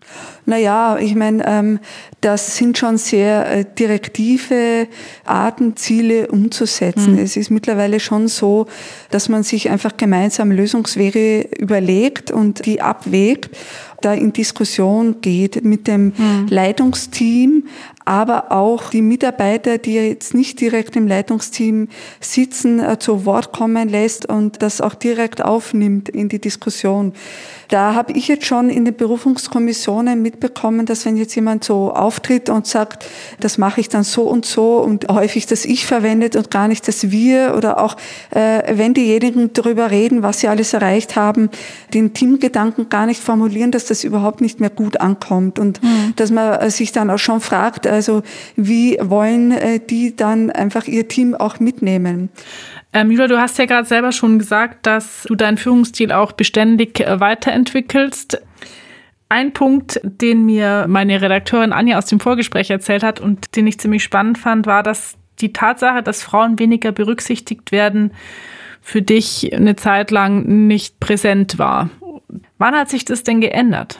Naja, 0.46 0.96
ich 0.98 1.14
meine, 1.14 1.46
ähm, 1.46 1.80
das 2.22 2.56
sind 2.56 2.78
schon 2.78 2.96
sehr 2.96 3.46
äh, 3.46 3.66
direktive 3.78 4.88
Arten, 5.26 5.76
Ziele 5.76 6.28
umzusetzen. 6.28 7.16
Mhm. 7.16 7.18
Es 7.18 7.36
ist 7.36 7.50
mittlerweile 7.50 8.00
schon 8.00 8.28
so, 8.28 8.68
dass 9.10 9.28
man 9.28 9.42
sich 9.42 9.68
einfach 9.68 9.98
gemeinsam 9.98 10.50
Lösungswege 10.50 11.42
überlegt 11.58 12.30
und 12.30 12.64
die 12.64 12.80
abwägt 12.80 13.50
da 14.04 14.12
in 14.12 14.32
Diskussion 14.32 15.20
geht 15.20 15.64
mit 15.64 15.86
dem 15.86 16.06
mhm. 16.16 16.46
Leitungsteam, 16.48 17.64
aber 18.04 18.50
auch 18.50 18.90
die 18.90 19.02
Mitarbeiter, 19.02 19.78
die 19.78 19.94
jetzt 19.94 20.34
nicht 20.34 20.60
direkt 20.60 20.96
im 20.96 21.06
Leitungsteam 21.06 21.88
sitzen, 22.20 22.80
äh, 22.80 22.98
zu 22.98 23.24
Wort 23.24 23.52
kommen 23.52 23.88
lässt 23.88 24.26
und 24.26 24.62
das 24.62 24.80
auch 24.80 24.94
direkt 24.94 25.44
aufnimmt 25.44 26.08
in 26.08 26.28
die 26.28 26.40
Diskussion. 26.40 27.12
Da 27.68 27.94
habe 27.94 28.12
ich 28.12 28.28
jetzt 28.28 28.44
schon 28.44 28.68
in 28.68 28.84
den 28.84 28.94
Berufungskommissionen 28.94 30.20
mitbekommen, 30.20 30.84
dass 30.84 31.06
wenn 31.06 31.16
jetzt 31.16 31.34
jemand 31.34 31.64
so 31.64 31.92
auftritt 31.92 32.50
und 32.50 32.66
sagt, 32.66 33.06
das 33.40 33.56
mache 33.56 33.80
ich 33.80 33.88
dann 33.88 34.04
so 34.04 34.24
und 34.24 34.44
so 34.44 34.78
und 34.78 35.08
häufig 35.08 35.46
das 35.46 35.64
Ich 35.64 35.86
verwendet 35.86 36.36
und 36.36 36.50
gar 36.50 36.68
nicht 36.68 36.86
das 36.86 37.10
Wir 37.10 37.54
oder 37.56 37.82
auch 37.82 37.96
äh, 38.30 38.76
wenn 38.76 38.94
diejenigen 38.94 39.52
darüber 39.52 39.90
reden, 39.90 40.22
was 40.22 40.40
sie 40.40 40.48
alles 40.48 40.72
erreicht 40.74 41.16
haben, 41.16 41.50
den 41.94 42.12
Teamgedanken 42.12 42.88
gar 42.88 43.06
nicht 43.06 43.22
formulieren, 43.22 43.70
dass 43.70 43.86
das 43.86 44.04
überhaupt 44.04 44.40
nicht 44.40 44.60
mehr 44.60 44.70
gut 44.70 45.00
ankommt 45.00 45.58
und 45.58 45.82
mhm. 45.82 46.12
dass 46.16 46.30
man 46.30 46.68
sich 46.70 46.92
dann 46.92 47.10
auch 47.10 47.18
schon 47.18 47.40
fragt, 47.40 47.86
also 47.92 48.22
wie 48.56 48.98
wollen 49.00 49.52
äh, 49.52 49.80
die 49.80 50.16
dann 50.16 50.50
einfach 50.50 50.86
ihr 50.86 51.08
Team 51.08 51.34
auch 51.34 51.60
mitnehmen? 51.60 52.30
Ähm, 52.92 53.10
Julia, 53.10 53.26
du 53.26 53.40
hast 53.40 53.58
ja 53.58 53.66
gerade 53.66 53.86
selber 53.86 54.12
schon 54.12 54.38
gesagt, 54.38 54.86
dass 54.86 55.24
du 55.28 55.34
deinen 55.34 55.56
Führungsstil 55.56 56.12
auch 56.12 56.32
beständig 56.32 57.00
äh, 57.00 57.20
weiterentwickelst. 57.20 58.42
Ein 59.28 59.52
Punkt, 59.52 59.98
den 60.02 60.44
mir 60.44 60.86
meine 60.88 61.22
Redakteurin 61.22 61.72
Anja 61.72 61.96
aus 61.96 62.06
dem 62.06 62.20
Vorgespräch 62.20 62.68
erzählt 62.68 63.02
hat 63.02 63.18
und 63.18 63.56
den 63.56 63.66
ich 63.66 63.80
ziemlich 63.80 64.02
spannend 64.02 64.36
fand, 64.36 64.66
war, 64.66 64.82
dass 64.82 65.16
die 65.40 65.54
Tatsache, 65.54 66.02
dass 66.02 66.22
Frauen 66.22 66.58
weniger 66.58 66.92
berücksichtigt 66.92 67.72
werden, 67.72 68.12
für 68.82 69.00
dich 69.00 69.54
eine 69.54 69.76
Zeit 69.76 70.10
lang 70.10 70.66
nicht 70.66 71.00
präsent 71.00 71.58
war. 71.58 71.88
Wann 72.58 72.74
hat 72.74 72.90
sich 72.90 73.04
das 73.04 73.22
denn 73.22 73.40
geändert? 73.40 73.98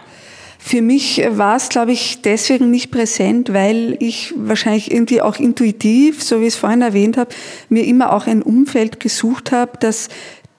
Für 0.64 0.80
mich 0.80 1.20
war 1.28 1.56
es, 1.56 1.70
glaube 1.70 1.90
ich, 1.90 2.22
deswegen 2.22 2.70
nicht 2.70 2.92
präsent, 2.92 3.52
weil 3.52 3.96
ich 3.98 4.32
wahrscheinlich 4.36 4.92
irgendwie 4.92 5.20
auch 5.20 5.36
intuitiv, 5.40 6.22
so 6.22 6.40
wie 6.40 6.44
ich 6.44 6.54
es 6.54 6.56
vorhin 6.56 6.82
erwähnt 6.82 7.16
habe, 7.16 7.34
mir 7.68 7.84
immer 7.84 8.12
auch 8.12 8.28
ein 8.28 8.42
Umfeld 8.42 9.00
gesucht 9.00 9.50
habe, 9.50 9.72
das 9.80 10.08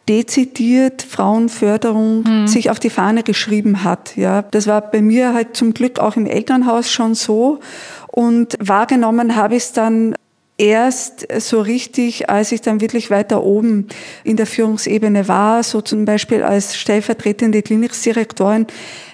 dezidiert 0.09 1.03
Frauenförderung 1.03 2.25
hm. 2.25 2.47
sich 2.47 2.69
auf 2.69 2.79
die 2.79 2.89
Fahne 2.89 3.23
geschrieben 3.23 3.85
hat. 3.85 4.17
Ja, 4.17 4.41
das 4.41 4.67
war 4.67 4.81
bei 4.81 5.01
mir 5.01 5.33
halt 5.33 5.55
zum 5.55 5.73
Glück 5.73 5.99
auch 5.99 6.17
im 6.17 6.25
Elternhaus 6.25 6.91
schon 6.91 7.15
so 7.15 7.61
und 8.07 8.57
wahrgenommen 8.59 9.37
habe 9.37 9.55
ich 9.55 9.63
es 9.63 9.71
dann 9.71 10.15
erst 10.57 11.27
so 11.39 11.61
richtig, 11.61 12.29
als 12.29 12.51
ich 12.51 12.61
dann 12.61 12.79
wirklich 12.79 13.09
weiter 13.09 13.43
oben 13.43 13.87
in 14.23 14.37
der 14.37 14.45
Führungsebene 14.45 15.27
war, 15.27 15.63
so 15.63 15.81
zum 15.81 16.05
Beispiel 16.05 16.43
als 16.43 16.75
stellvertretende 16.75 17.61
Klinikdirektorin, 17.61 18.67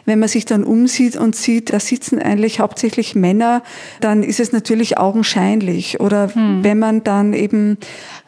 wenn 0.05 0.19
man 0.19 0.27
sich 0.27 0.46
dann 0.46 0.63
umsieht 0.63 1.15
und 1.15 1.36
sieht, 1.36 1.72
da 1.72 1.79
sitzen 1.79 2.19
eigentlich 2.19 2.60
hauptsächlich 2.60 3.15
Männer, 3.15 3.63
dann 4.01 4.24
ist 4.24 4.39
es 4.39 4.51
natürlich 4.51 4.98
augenscheinlich. 4.98 6.00
Oder 6.00 6.34
hm. 6.34 6.63
wenn 6.63 6.79
man 6.79 7.03
dann 7.03 7.34
eben 7.34 7.77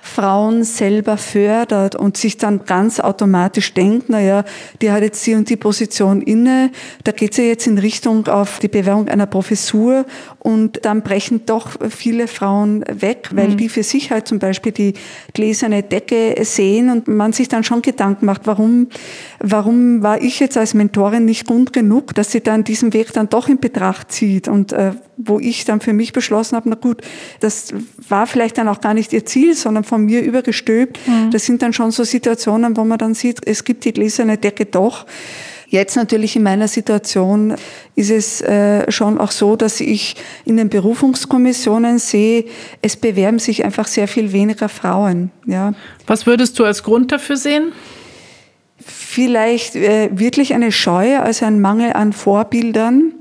Frauen 0.01 0.63
selber 0.63 1.17
fördert 1.17 1.95
und 1.95 2.17
sich 2.17 2.37
dann 2.37 2.65
ganz 2.65 2.99
automatisch 2.99 3.73
denkt, 3.73 4.05
na 4.09 4.19
ja, 4.19 4.43
die 4.81 4.91
hat 4.91 5.03
jetzt 5.03 5.25
die 5.25 5.35
und 5.35 5.49
die 5.49 5.55
Position 5.55 6.21
inne, 6.21 6.71
da 7.03 7.11
geht 7.11 7.35
sie 7.35 7.43
ja 7.43 7.47
jetzt 7.49 7.67
in 7.67 7.77
Richtung 7.77 8.27
auf 8.27 8.59
die 8.59 8.67
Bewerbung 8.67 9.07
einer 9.07 9.27
Professur 9.27 10.05
und 10.39 10.83
dann 10.85 11.03
brechen 11.03 11.45
doch 11.45 11.71
viele 11.89 12.27
Frauen 12.27 12.83
weg, 12.91 13.29
weil 13.33 13.49
mhm. 13.49 13.57
die 13.57 13.69
für 13.69 13.83
sich 13.83 14.11
halt 14.11 14.27
zum 14.27 14.39
Beispiel 14.39 14.71
die 14.71 14.93
gläserne 15.33 15.83
Decke 15.83 16.35
sehen 16.43 16.89
und 16.89 17.07
man 17.07 17.31
sich 17.31 17.47
dann 17.47 17.63
schon 17.63 17.81
Gedanken 17.81 18.25
macht, 18.25 18.47
warum, 18.47 18.87
warum 19.39 20.01
war 20.01 20.21
ich 20.21 20.39
jetzt 20.39 20.57
als 20.57 20.73
Mentorin 20.73 21.25
nicht 21.25 21.45
gut 21.45 21.73
genug, 21.73 22.15
dass 22.15 22.31
sie 22.31 22.41
dann 22.41 22.63
diesen 22.63 22.93
Weg 22.93 23.13
dann 23.13 23.29
doch 23.29 23.47
in 23.47 23.59
Betracht 23.59 24.11
zieht 24.11 24.47
und 24.47 24.73
äh, 24.73 24.93
wo 25.25 25.39
ich 25.39 25.65
dann 25.65 25.81
für 25.81 25.93
mich 25.93 26.13
beschlossen 26.13 26.55
habe, 26.55 26.69
na 26.69 26.75
gut, 26.75 27.01
das 27.39 27.73
war 28.07 28.27
vielleicht 28.27 28.57
dann 28.57 28.67
auch 28.67 28.81
gar 28.81 28.93
nicht 28.93 29.13
ihr 29.13 29.25
Ziel, 29.25 29.55
sondern 29.55 29.83
von 29.83 30.05
mir 30.05 30.21
übergestülpt. 30.21 30.99
Mhm. 31.07 31.31
Das 31.31 31.45
sind 31.45 31.61
dann 31.61 31.73
schon 31.73 31.91
so 31.91 32.03
Situationen, 32.03 32.77
wo 32.77 32.83
man 32.83 32.97
dann 32.97 33.13
sieht, 33.13 33.39
es 33.45 33.63
gibt 33.63 33.85
die 33.85 33.93
gläserne 33.93 34.37
Decke 34.37 34.65
doch. 34.65 35.05
Jetzt 35.71 35.95
natürlich 35.95 36.35
in 36.35 36.43
meiner 36.43 36.67
Situation 36.67 37.55
ist 37.95 38.11
es 38.11 38.41
äh, 38.41 38.91
schon 38.91 39.17
auch 39.17 39.31
so, 39.31 39.55
dass 39.55 39.79
ich 39.79 40.17
in 40.43 40.57
den 40.57 40.67
Berufungskommissionen 40.67 41.97
sehe, 41.97 42.43
es 42.81 42.97
bewerben 42.97 43.39
sich 43.39 43.63
einfach 43.63 43.87
sehr 43.87 44.09
viel 44.09 44.33
weniger 44.33 44.67
Frauen. 44.67 45.31
Ja. 45.45 45.73
Was 46.07 46.25
würdest 46.25 46.59
du 46.59 46.65
als 46.65 46.83
Grund 46.83 47.13
dafür 47.13 47.37
sehen? 47.37 47.71
Vielleicht 48.85 49.77
äh, 49.77 50.09
wirklich 50.11 50.53
eine 50.53 50.73
Scheu, 50.73 51.19
also 51.19 51.45
ein 51.45 51.61
Mangel 51.61 51.93
an 51.93 52.11
Vorbildern. 52.11 53.13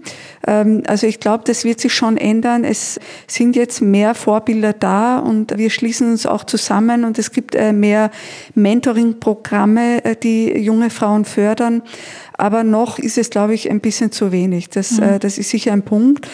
Ähm, 0.46 0.82
also 0.86 1.06
ich 1.06 1.20
glaube, 1.20 1.44
das 1.46 1.64
wird 1.64 1.80
sich 1.80 1.94
schon 1.94 2.16
ändern. 2.16 2.64
Es 2.64 2.98
sind 3.26 3.56
jetzt 3.56 3.80
mehr 3.80 4.14
Vorbilder 4.14 4.72
da 4.72 5.18
und 5.18 5.56
wir 5.56 5.70
schließen 5.70 6.10
uns 6.10 6.26
auch 6.26 6.44
zusammen 6.44 7.04
und 7.04 7.18
es 7.18 7.32
gibt 7.32 7.54
äh, 7.54 7.72
mehr 7.72 8.10
Mentoring-Programme, 8.54 10.04
äh, 10.04 10.16
die 10.16 10.58
junge 10.58 10.90
Frauen 10.90 11.24
fördern. 11.24 11.82
Aber 12.32 12.64
noch 12.64 12.98
ist 12.98 13.18
es, 13.18 13.28
glaube 13.30 13.54
ich, 13.54 13.70
ein 13.70 13.80
bisschen 13.80 14.12
zu 14.12 14.32
wenig. 14.32 14.70
Das, 14.70 14.92
mhm. 14.92 15.02
Äh, 15.02 15.18
das 15.18 15.38
ist 15.38 15.50
sicher 15.50 15.72
ein 15.72 15.82
Punkt. 15.82 16.26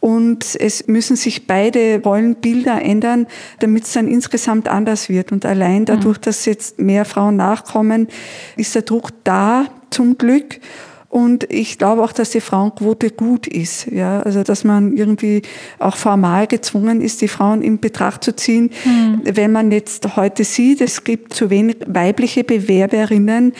Und 0.00 0.54
es 0.60 0.86
müssen 0.86 1.16
sich 1.16 1.46
beide 1.46 2.02
Rollenbilder 2.04 2.82
ändern, 2.82 3.26
damit 3.60 3.84
es 3.84 3.94
dann 3.94 4.06
insgesamt 4.06 4.68
anders 4.68 5.08
wird. 5.08 5.32
Und 5.32 5.46
allein 5.46 5.80
mhm. 5.80 5.86
dadurch, 5.86 6.18
dass 6.18 6.44
jetzt 6.44 6.78
mehr 6.78 7.06
Frauen 7.06 7.36
nachkommen, 7.36 8.08
ist 8.58 8.74
der 8.74 8.82
Druck 8.82 9.12
da, 9.24 9.64
zum 9.88 10.18
Glück. 10.18 10.60
Und 11.14 11.46
ich 11.48 11.78
glaube 11.78 12.02
auch, 12.02 12.10
dass 12.10 12.30
die 12.30 12.40
Frauenquote 12.40 13.10
gut 13.10 13.46
ist. 13.46 13.86
Ja, 13.86 14.18
also 14.22 14.42
dass 14.42 14.64
man 14.64 14.96
irgendwie 14.96 15.42
auch 15.78 15.94
formal 15.94 16.48
gezwungen 16.48 17.00
ist, 17.00 17.20
die 17.20 17.28
Frauen 17.28 17.62
in 17.62 17.78
Betracht 17.78 18.24
zu 18.24 18.34
ziehen. 18.34 18.70
Mhm. 18.84 19.20
Wenn 19.22 19.52
man 19.52 19.70
jetzt 19.70 20.16
heute 20.16 20.42
sieht, 20.42 20.80
es 20.80 21.04
gibt 21.04 21.32
zu 21.32 21.50
wenig 21.50 21.76
weibliche 21.86 22.42
Bewerberinnen, 22.42 23.52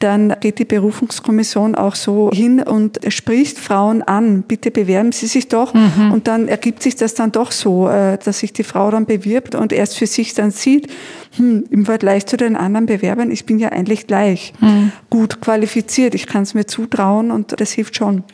dann 0.00 0.36
geht 0.40 0.58
die 0.58 0.66
Berufungskommission 0.66 1.76
auch 1.76 1.94
so 1.94 2.30
hin 2.30 2.60
und 2.60 3.00
spricht 3.08 3.58
Frauen 3.58 4.02
an, 4.02 4.42
bitte 4.42 4.70
bewerben 4.70 5.12
Sie 5.12 5.28
sich 5.28 5.48
doch. 5.48 5.72
Mhm. 5.72 6.12
Und 6.12 6.28
dann 6.28 6.46
ergibt 6.46 6.82
sich 6.82 6.94
das 6.94 7.14
dann 7.14 7.32
doch 7.32 7.52
so, 7.52 7.88
äh, 7.88 8.18
dass 8.22 8.40
sich 8.40 8.52
die 8.52 8.64
Frau 8.64 8.90
dann 8.90 9.06
bewirbt 9.06 9.54
und 9.54 9.72
erst 9.72 9.96
für 9.96 10.06
sich 10.06 10.34
dann 10.34 10.50
sieht, 10.50 10.88
hm, 11.38 11.64
im 11.70 11.86
Vergleich 11.86 12.26
zu 12.26 12.36
den 12.36 12.56
anderen 12.56 12.86
Bewerbern, 12.86 13.30
ich 13.30 13.46
bin 13.46 13.58
ja 13.58 13.70
eigentlich 13.70 14.06
gleich 14.06 14.52
mhm. 14.60 14.92
gut 15.10 15.40
qualifiziert, 15.40 16.14
ich 16.14 16.26
kann 16.26 16.42
es 16.42 16.54
mir 16.54 16.66
zutrauen 16.66 17.30
und 17.30 17.60
das 17.60 17.72
hilft 17.72 17.96
schon. 17.96 18.24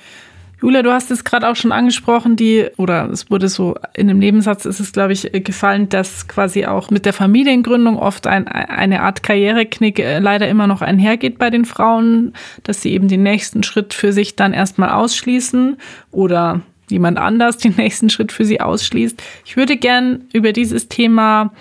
Julia, 0.64 0.82
du 0.82 0.92
hast 0.92 1.10
es 1.10 1.24
gerade 1.24 1.46
auch 1.46 1.56
schon 1.56 1.72
angesprochen, 1.72 2.36
die, 2.36 2.68
oder 2.78 3.10
es 3.10 3.30
wurde 3.30 3.48
so 3.48 3.74
in 3.92 4.08
einem 4.08 4.18
Nebensatz 4.18 4.64
ist 4.64 4.80
es, 4.80 4.92
glaube 4.92 5.12
ich, 5.12 5.30
gefallen, 5.44 5.90
dass 5.90 6.26
quasi 6.26 6.64
auch 6.64 6.90
mit 6.90 7.04
der 7.04 7.12
Familiengründung 7.12 7.98
oft 7.98 8.26
ein, 8.26 8.48
eine 8.48 9.02
Art 9.02 9.22
Karriereknick 9.22 9.98
äh, 9.98 10.20
leider 10.20 10.48
immer 10.48 10.66
noch 10.66 10.80
einhergeht 10.80 11.38
bei 11.38 11.50
den 11.50 11.66
Frauen, 11.66 12.32
dass 12.62 12.80
sie 12.80 12.92
eben 12.92 13.08
den 13.08 13.22
nächsten 13.22 13.62
Schritt 13.62 13.92
für 13.92 14.14
sich 14.14 14.36
dann 14.36 14.54
erstmal 14.54 14.88
ausschließen 14.88 15.76
oder 16.10 16.62
jemand 16.88 17.18
anders 17.18 17.58
den 17.58 17.74
nächsten 17.76 18.08
Schritt 18.08 18.32
für 18.32 18.46
sie 18.46 18.62
ausschließt. 18.62 19.22
Ich 19.44 19.58
würde 19.58 19.76
gern 19.76 20.24
über 20.32 20.52
dieses 20.52 20.88
Thema 20.88 21.52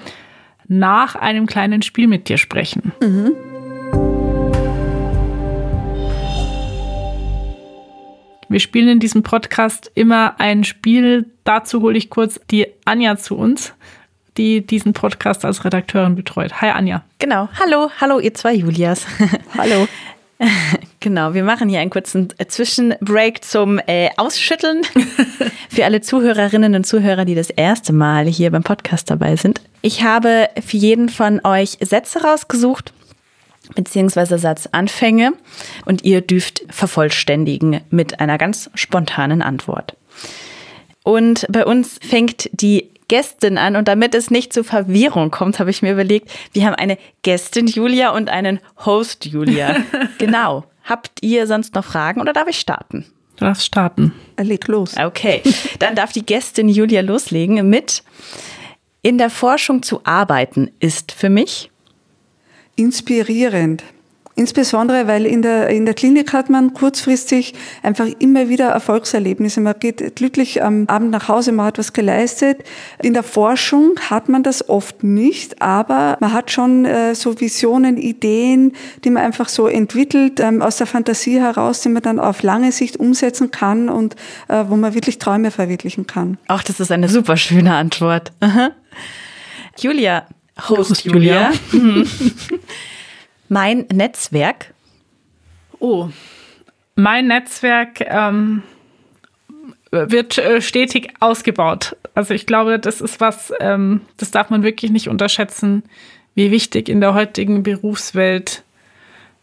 nach 0.67 1.15
einem 1.15 1.46
kleinen 1.46 1.82
Spiel 1.82 2.08
mit 2.08 2.29
dir 2.29 2.38
sprechen. 2.38 2.91
Mhm. 3.01 3.36
Wir 8.50 8.60
spielen 8.60 8.88
in 8.88 9.00
diesem 9.00 9.24
Podcast 9.24 9.91
immer 9.96 10.39
ein 10.39 10.63
Spiel. 10.63 11.25
Dazu 11.43 11.82
hole 11.82 11.98
ich 11.98 12.12
kurz 12.12 12.39
die 12.51 12.67
Anja 12.86 13.17
zu 13.17 13.36
uns, 13.36 13.74
die 14.38 14.65
diesen 14.65 14.93
Podcast 14.93 15.43
als 15.43 15.65
Redakteurin 15.65 16.15
betreut. 16.15 16.62
Hi 16.62 16.70
Anja. 16.70 17.03
Genau. 17.17 17.50
Hallo, 17.60 17.89
hallo 18.00 18.20
ihr 18.20 18.34
zwei 18.36 18.53
Julias. 18.53 19.08
hallo. 19.58 19.88
Genau, 21.00 21.34
wir 21.34 21.44
machen 21.44 21.68
hier 21.68 21.82
einen 21.82 21.90
kurzen 21.90 22.30
Zwischenbreak 22.48 23.44
zum 23.44 23.78
äh, 23.88 24.10
Ausschütteln 24.16 24.84
für 25.70 25.84
alle 25.84 26.00
Zuhörerinnen 26.00 26.75
und 26.75 26.86
Zuhörer, 26.86 27.25
die 27.25 27.36
das 27.36 27.50
erste 27.50 27.92
Mal 27.92 28.25
hier 28.25 28.52
beim 28.52 28.63
Podcast 28.63 29.12
dabei 29.12 29.36
sind. 29.36 29.60
Ich 29.82 30.04
habe 30.04 30.48
für 30.66 30.78
jeden 30.78 31.10
von 31.10 31.42
euch 31.44 31.78
Sätze 31.82 32.24
rausgesucht 32.24 32.94
beziehungsweise 33.75 34.38
Satzanfänge 34.38 35.34
und 35.86 36.06
ihr 36.06 36.22
dürft 36.22 36.63
vervollständigen 36.70 37.82
mit 37.90 38.22
einer 38.22 38.38
ganz 38.38 38.70
spontanen 38.74 39.42
Antwort. 39.42 39.98
Und 41.04 41.46
bei 41.50 41.66
uns 41.66 42.00
fängt 42.02 42.50
die 42.54 42.92
Gästin 43.07 43.57
an. 43.57 43.75
Und 43.75 43.88
damit 43.88 44.15
es 44.15 44.31
nicht 44.31 44.53
zu 44.53 44.63
Verwirrung 44.63 45.31
kommt, 45.31 45.60
habe 45.60 45.69
ich 45.69 45.81
mir 45.81 45.93
überlegt, 45.93 46.31
wir 46.53 46.65
haben 46.65 46.75
eine 46.75 46.98
Gästin 47.22 47.67
Julia 47.67 48.12
und 48.12 48.29
einen 48.29 48.60
Host 48.86 49.25
Julia. 49.25 49.77
genau. 50.17 50.65
Habt 50.83 51.22
ihr 51.22 51.48
sonst 51.48 51.75
noch 51.75 51.86
Fragen 51.86 52.19
oder 52.19 52.33
darf 52.33 52.48
ich 52.48 52.60
starten? 52.60 53.05
Du 53.38 53.45
darfst 53.45 53.65
starten. 53.65 54.13
Leg 54.39 54.67
los. 54.67 54.95
Okay, 54.98 55.41
dann 55.79 55.95
darf 55.95 56.12
die 56.12 56.25
Gästin 56.25 56.69
Julia 56.69 57.01
loslegen 57.01 57.67
mit 57.69 58.03
In 59.01 59.17
der 59.17 59.29
Forschung 59.29 59.81
zu 59.81 60.01
arbeiten 60.03 60.72
ist 60.79 61.12
für 61.12 61.29
mich 61.29 61.72
Inspirierend. 62.75 63.83
Insbesondere, 64.36 65.06
weil 65.06 65.28
in 65.28 65.44
der, 65.44 65.70
in 65.70 65.86
der 65.86 65.94
Klinik 65.94 66.34
hat 66.34 66.50
man 66.50 66.74
kurzfristig 66.74 67.54
einfach 67.84 68.08
immer 68.18 68.50
wieder 68.50 68.70
Erfolgserlebnisse. 68.70 69.62
Man 69.62 69.75
geht 69.80 70.16
glücklich 70.16 70.63
am 70.63 70.88
Abend 70.88 71.12
nach 71.12 71.28
Hause, 71.28 71.52
man 71.52 71.68
hat 71.68 71.78
was 71.78 71.94
geleistet. 71.94 72.63
In 73.04 73.13
der 73.13 73.22
Forschung 73.22 74.00
hat 74.10 74.30
man 74.30 74.42
das 74.42 74.68
oft 74.70 75.04
nicht, 75.04 75.62
aber 75.62 76.18
man 76.20 76.34
hat 76.34 76.50
schon 76.50 76.86
äh, 76.86 77.13
so 77.13 77.40
Visionen, 77.40 77.98
Ideen, 77.98 78.74
die 79.04 79.12
man 79.12 79.22
einfach 79.22 79.50
so 79.50 79.68
entwickelt, 79.68 80.40
ähm, 80.40 80.63
aus 80.63 80.78
der 80.78 80.88
Fantasie 80.88 81.40
heraus, 81.40 81.82
die 81.82 81.90
man 81.90 82.02
dann 82.02 82.20
auf 82.20 82.42
lange 82.42 82.72
Sicht 82.72 82.98
umsetzen 82.98 83.52
kann 83.52 83.88
und 83.88 84.16
äh, 84.48 84.63
wo 84.68 84.75
man 84.75 84.96
wirklich 84.96 85.20
Träume 85.20 85.52
verwirklichen 85.52 86.08
kann. 86.08 86.40
Ach, 86.48 86.63
das 86.63 86.80
ist 86.80 86.92
eine 86.92 87.08
super 87.08 87.38
schöne 87.38 87.75
Antwort. 87.75 88.32
Julia, 89.78 90.25
Host, 90.70 90.90
Host 90.90 91.06
Julia. 91.06 91.52
mein 93.53 93.86
Netzwerk. 93.93 94.74
Oh, 95.79 96.10
mein 96.95 97.27
Netzwerk 97.27 98.01
ähm, 98.01 98.63
wird 99.91 100.38
äh, 100.39 100.62
stetig 100.62 101.13
ausgebaut. 101.19 101.95
Also 102.15 102.33
ich 102.33 102.45
glaube, 102.45 102.79
das 102.79 103.00
ist 103.00 103.22
was, 103.22 103.53
ähm, 103.60 104.01
das 104.17 104.31
darf 104.31 104.50
man 104.50 104.63
wirklich 104.63 104.91
nicht 104.91 105.07
unterschätzen, 105.07 105.83
wie 106.36 106.51
wichtig 106.51 106.89
in 106.89 107.00
der 107.00 107.13
heutigen 107.13 107.63
Berufswelt 107.63 108.63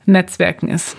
Netzwerken 0.06 0.68
ist. 0.68 0.96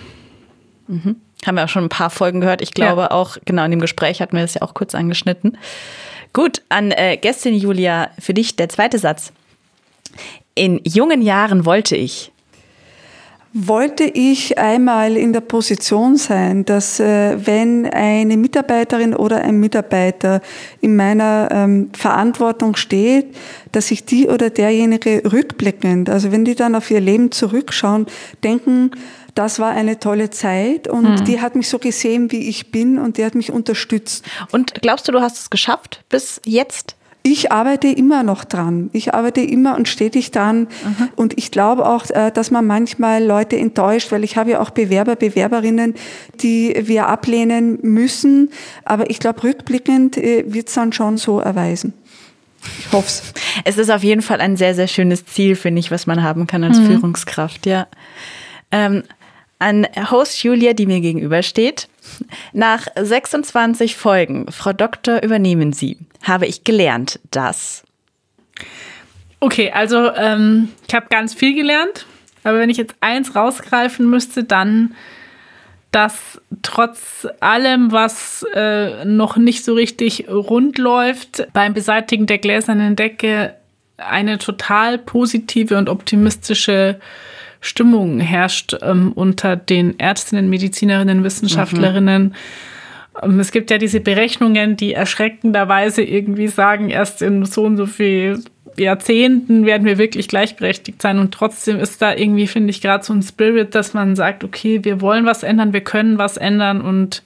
Mhm. 0.88 1.16
Haben 1.44 1.56
wir 1.56 1.64
auch 1.64 1.68
schon 1.68 1.84
ein 1.84 1.90
paar 1.90 2.10
Folgen 2.10 2.40
gehört. 2.40 2.62
Ich 2.62 2.72
glaube 2.72 3.02
ja. 3.02 3.10
auch, 3.10 3.36
genau 3.44 3.64
in 3.64 3.72
dem 3.72 3.80
Gespräch 3.80 4.22
hatten 4.22 4.36
wir 4.36 4.42
das 4.42 4.54
ja 4.54 4.62
auch 4.62 4.74
kurz 4.74 4.94
angeschnitten. 4.94 5.58
Gut, 6.32 6.62
an 6.70 6.92
äh, 6.92 7.18
Gästin 7.18 7.54
Julia, 7.54 8.10
für 8.18 8.32
dich 8.32 8.56
der 8.56 8.70
zweite 8.70 8.98
Satz. 8.98 9.32
In 10.54 10.80
jungen 10.84 11.20
Jahren 11.20 11.66
wollte 11.66 11.96
ich 11.96 12.31
wollte 13.54 14.04
ich 14.04 14.58
einmal 14.58 15.16
in 15.16 15.32
der 15.32 15.42
Position 15.42 16.16
sein, 16.16 16.64
dass 16.64 17.00
äh, 17.00 17.36
wenn 17.46 17.86
eine 17.86 18.38
Mitarbeiterin 18.38 19.14
oder 19.14 19.42
ein 19.42 19.60
Mitarbeiter 19.60 20.40
in 20.80 20.96
meiner 20.96 21.48
ähm, 21.50 21.90
Verantwortung 21.92 22.76
steht, 22.76 23.36
dass 23.72 23.88
sich 23.88 24.06
die 24.06 24.28
oder 24.28 24.48
derjenige 24.48 25.22
rückblickend, 25.30 26.08
also 26.08 26.32
wenn 26.32 26.46
die 26.46 26.54
dann 26.54 26.74
auf 26.74 26.90
ihr 26.90 27.00
Leben 27.00 27.30
zurückschauen, 27.30 28.06
denken, 28.42 28.92
das 29.34 29.58
war 29.58 29.70
eine 29.70 29.98
tolle 29.98 30.30
Zeit 30.30 30.88
und 30.88 31.20
mhm. 31.20 31.24
die 31.24 31.40
hat 31.40 31.54
mich 31.54 31.68
so 31.68 31.78
gesehen, 31.78 32.32
wie 32.32 32.48
ich 32.48 32.70
bin 32.70 32.98
und 32.98 33.18
die 33.18 33.24
hat 33.24 33.34
mich 33.34 33.50
unterstützt. 33.50 34.24
Und 34.50 34.80
glaubst 34.80 35.08
du, 35.08 35.12
du 35.12 35.20
hast 35.20 35.38
es 35.38 35.50
geschafft 35.50 36.04
bis 36.08 36.40
jetzt? 36.44 36.96
Ich 37.24 37.52
arbeite 37.52 37.86
immer 37.86 38.24
noch 38.24 38.44
dran. 38.44 38.90
Ich 38.92 39.14
arbeite 39.14 39.40
immer 39.40 39.76
und 39.76 39.88
stetig 39.88 40.32
dran. 40.32 40.62
Mhm. 40.62 41.08
Und 41.14 41.38
ich 41.38 41.52
glaube 41.52 41.86
auch, 41.86 42.10
äh, 42.10 42.32
dass 42.32 42.50
man 42.50 42.66
manchmal 42.66 43.22
Leute 43.24 43.56
enttäuscht, 43.56 44.10
weil 44.10 44.24
ich 44.24 44.36
habe 44.36 44.50
ja 44.50 44.60
auch 44.60 44.70
Bewerber, 44.70 45.14
Bewerberinnen, 45.14 45.94
die 46.40 46.74
wir 46.82 47.06
ablehnen 47.06 47.78
müssen. 47.82 48.50
Aber 48.84 49.08
ich 49.08 49.20
glaube, 49.20 49.44
rückblickend 49.44 50.16
äh, 50.16 50.44
wird 50.46 50.68
es 50.68 50.74
dann 50.74 50.92
schon 50.92 51.16
so 51.16 51.38
erweisen. 51.38 51.92
Ich 52.80 52.92
hoffe 52.92 53.06
es. 53.06 53.22
Es 53.64 53.78
ist 53.78 53.90
auf 53.90 54.02
jeden 54.02 54.22
Fall 54.22 54.40
ein 54.40 54.56
sehr, 54.56 54.74
sehr 54.74 54.88
schönes 54.88 55.24
Ziel, 55.26 55.54
finde 55.56 55.80
ich, 55.80 55.90
was 55.90 56.06
man 56.06 56.22
haben 56.22 56.46
kann 56.46 56.64
als 56.64 56.78
mhm. 56.78 56.86
Führungskraft, 56.86 57.66
ja. 57.66 57.86
Ähm, 58.70 59.02
an 59.58 59.86
Host 60.10 60.42
Julia, 60.42 60.72
die 60.72 60.86
mir 60.86 61.00
gegenübersteht. 61.00 61.88
Nach 62.52 62.86
26 62.96 63.96
Folgen, 63.96 64.50
Frau 64.50 64.72
Doktor, 64.72 65.22
übernehmen 65.22 65.72
Sie, 65.72 65.98
habe 66.22 66.46
ich 66.46 66.64
gelernt, 66.64 67.20
dass. 67.30 67.84
Okay, 69.40 69.70
also 69.72 70.12
ähm, 70.14 70.68
ich 70.86 70.94
habe 70.94 71.06
ganz 71.08 71.34
viel 71.34 71.54
gelernt, 71.54 72.06
aber 72.44 72.58
wenn 72.58 72.70
ich 72.70 72.76
jetzt 72.76 72.94
eins 73.00 73.34
rausgreifen 73.34 74.08
müsste, 74.08 74.44
dann, 74.44 74.94
dass 75.90 76.40
trotz 76.62 77.26
allem, 77.40 77.92
was 77.92 78.44
äh, 78.54 79.04
noch 79.04 79.36
nicht 79.36 79.64
so 79.64 79.74
richtig 79.74 80.28
rund 80.28 80.78
läuft, 80.78 81.46
beim 81.52 81.74
Beseitigen 81.74 82.26
der 82.26 82.38
gläsernen 82.38 82.96
Decke 82.96 83.54
eine 83.96 84.38
total 84.38 84.98
positive 84.98 85.76
und 85.76 85.88
optimistische 85.88 87.00
Stimmung 87.62 88.18
herrscht 88.18 88.76
ähm, 88.82 89.12
unter 89.12 89.56
den 89.56 89.98
Ärztinnen, 89.98 90.50
Medizinerinnen, 90.50 91.24
Wissenschaftlerinnen. 91.24 92.34
Mhm. 93.22 93.40
Es 93.40 93.52
gibt 93.52 93.70
ja 93.70 93.78
diese 93.78 94.00
Berechnungen, 94.00 94.76
die 94.76 94.94
erschreckenderweise 94.94 96.02
irgendwie 96.02 96.48
sagen, 96.48 96.90
erst 96.90 97.22
in 97.22 97.44
so 97.44 97.62
und 97.62 97.76
so 97.76 97.86
viel 97.86 98.42
Jahrzehnten 98.76 99.64
werden 99.64 99.86
wir 99.86 99.96
wirklich 99.96 100.28
gleichberechtigt 100.28 101.00
sein. 101.00 101.18
Und 101.18 101.32
trotzdem 101.32 101.78
ist 101.78 102.02
da 102.02 102.14
irgendwie, 102.14 102.48
finde 102.48 102.70
ich, 102.70 102.80
gerade 102.80 103.04
so 103.04 103.12
ein 103.12 103.22
Spirit, 103.22 103.74
dass 103.76 103.94
man 103.94 104.16
sagt, 104.16 104.42
okay, 104.42 104.80
wir 104.82 105.00
wollen 105.00 105.24
was 105.24 105.44
ändern, 105.44 105.72
wir 105.72 105.82
können 105.82 106.18
was 106.18 106.36
ändern 106.36 106.80
und 106.80 107.22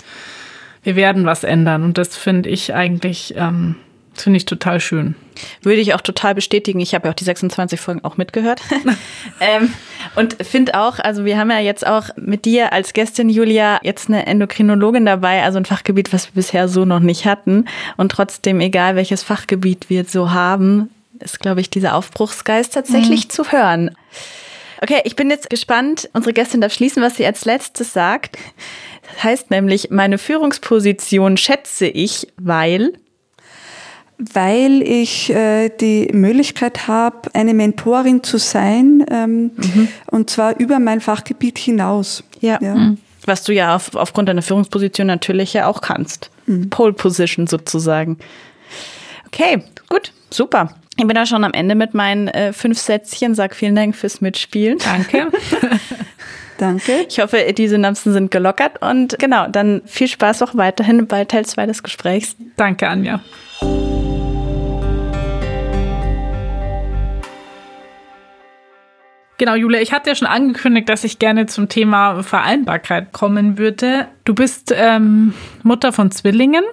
wir 0.83 0.97
werden 0.97 1.25
was 1.25 1.45
ändern. 1.45 1.83
Und 1.83 1.97
das 1.97 2.17
finde 2.17 2.51
ich 2.51 2.75
eigentlich 2.75 3.35
ähm, 3.39 3.77
das 4.17 4.25
finde 4.25 4.39
ich 4.39 4.47
total 4.47 4.81
schön. 4.81 5.15
Würde 5.61 5.81
ich 5.81 5.93
auch 5.93 6.01
total 6.01 6.35
bestätigen. 6.35 6.81
Ich 6.81 6.95
habe 6.95 7.07
ja 7.07 7.13
auch 7.13 7.17
die 7.17 7.25
26 7.25 7.79
Folgen 7.79 8.03
auch 8.03 8.17
mitgehört. 8.17 8.63
ähm, 9.41 9.75
und 10.15 10.37
finde 10.43 10.81
auch, 10.81 10.99
also 10.99 11.27
wir 11.27 11.37
haben 11.37 11.51
ja 11.51 11.61
jetzt 11.61 11.87
auch 11.87 12.09
mit 12.17 12.47
dir 12.47 12.73
als 12.73 12.95
Gästin, 12.95 13.29
Julia, 13.29 13.79
jetzt 13.83 14.09
eine 14.09 14.27
Endokrinologin 14.27 15.05
dabei, 15.05 15.43
also 15.43 15.59
ein 15.59 15.67
Fachgebiet, 15.67 16.15
was 16.15 16.29
wir 16.29 16.35
bisher 16.35 16.69
so 16.69 16.87
noch 16.87 17.01
nicht 17.01 17.27
hatten. 17.27 17.67
Und 17.99 18.11
trotzdem, 18.11 18.61
egal 18.61 18.97
welches 18.97 19.23
Fachgebiet 19.23 19.91
wir 19.91 20.05
so 20.05 20.31
haben, 20.31 20.89
ist, 21.21 21.41
glaube 21.41 21.61
ich, 21.61 21.69
dieser 21.69 21.95
Aufbruchsgeist 21.95 22.73
tatsächlich 22.73 23.25
mhm. 23.25 23.31
zu 23.31 23.53
hören. 23.53 23.91
Okay, 24.83 25.01
ich 25.05 25.17
bin 25.17 25.31
jetzt 25.31 25.51
gespannt. 25.51 26.09
Unsere 26.15 26.33
Gästin 26.33 26.63
darf 26.63 26.73
schließen, 26.73 27.03
was 27.03 27.17
sie 27.17 27.27
als 27.27 27.45
letztes 27.45 27.93
sagt. 27.93 28.39
Das 29.13 29.25
heißt 29.25 29.51
nämlich, 29.51 29.91
meine 29.91 30.19
Führungsposition 30.19 31.37
schätze 31.37 31.87
ich, 31.87 32.29
weil 32.37 32.93
weil 34.19 34.83
ich 34.83 35.31
äh, 35.31 35.69
die 35.69 36.09
Möglichkeit 36.13 36.89
habe, 36.89 37.29
eine 37.35 37.55
Mentorin 37.55 38.23
zu 38.23 38.39
sein, 38.39 39.05
ähm, 39.11 39.51
mhm. 39.57 39.89
und 40.11 40.31
zwar 40.31 40.59
über 40.59 40.79
mein 40.79 41.01
Fachgebiet 41.01 41.59
hinaus. 41.59 42.25
Ja. 42.41 42.59
ja. 42.63 42.75
Mhm. 42.75 42.99
Was 43.27 43.43
du 43.43 43.53
ja 43.53 43.75
auf, 43.75 43.95
aufgrund 43.95 44.29
deiner 44.29 44.43
Führungsposition 44.43 45.07
natürlich 45.07 45.53
ja 45.53 45.67
auch 45.67 45.81
kannst. 45.81 46.31
Mhm. 46.47 46.71
Pole 46.71 46.93
Position 46.93 47.47
sozusagen. 47.47 48.19
Okay, 49.27 49.63
gut, 49.89 50.13
super. 50.31 50.75
Ich 50.99 51.07
bin 51.07 51.15
da 51.15 51.27
schon 51.27 51.45
am 51.45 51.53
Ende 51.53 51.75
mit 51.75 51.93
meinen 51.93 52.29
äh, 52.29 52.53
fünf 52.55 52.79
Sätzchen. 52.79 53.35
Sag 53.35 53.55
vielen 53.55 53.77
Dank 53.77 53.95
fürs 53.95 54.23
Mitspielen. 54.23 54.79
Danke. 54.79 55.29
Danke. 56.59 57.07
Ich 57.09 57.21
hoffe, 57.21 57.53
die 57.53 57.69
Synapsen 57.69 58.15
sind 58.15 58.31
gelockert 58.31 58.81
und 58.81 59.19
genau, 59.19 59.47
dann 59.47 59.83
viel 59.85 60.09
Spaß 60.09 60.41
auch 60.41 60.55
weiterhin 60.55 61.07
bei 61.07 61.27
Teil 61.27 61.45
2 61.45 61.67
des 61.67 61.83
Gesprächs. 61.83 62.35
Danke, 62.57 62.89
Anja. 62.89 63.21
Genau, 69.39 69.55
Julia, 69.55 69.81
ich 69.81 69.93
hatte 69.93 70.11
ja 70.11 70.17
schon 70.17 70.29
angekündigt, 70.29 70.89
dass 70.89 71.05
ich 71.05 71.19
gerne 71.19 71.47
zum 71.47 71.69
Thema 71.69 72.23
Vereinbarkeit 72.23 73.13
kommen 73.13 73.59
würde. 73.59 74.09
Du 74.25 74.35
bist 74.35 74.73
ähm, 74.75 75.35
Mutter 75.63 75.93
von 75.93 76.11
Zwillingen. 76.11 76.65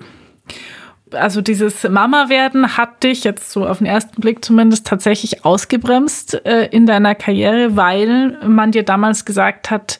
Also 1.12 1.41
dieses 1.41 1.84
Mama-Werden 1.84 2.78
hat 2.78 3.04
dich 3.04 3.26
jetzt 3.26 3.52
so 3.52 3.67
auf 3.67 3.80
den 3.80 3.88
ersten 3.88 4.19
Blick 4.19 4.43
zumindest 4.43 4.88
tatsächlich 4.88 5.45
ausgebremst 5.45 6.45
äh, 6.45 6.67
in 6.67 6.86
deiner 6.86 7.15
Karriere, 7.15 7.76
weil 7.76 8.39
man 8.47 8.71
dir 8.71 8.84
damals 8.84 9.26
gesagt 9.26 9.69
hat, 9.69 9.99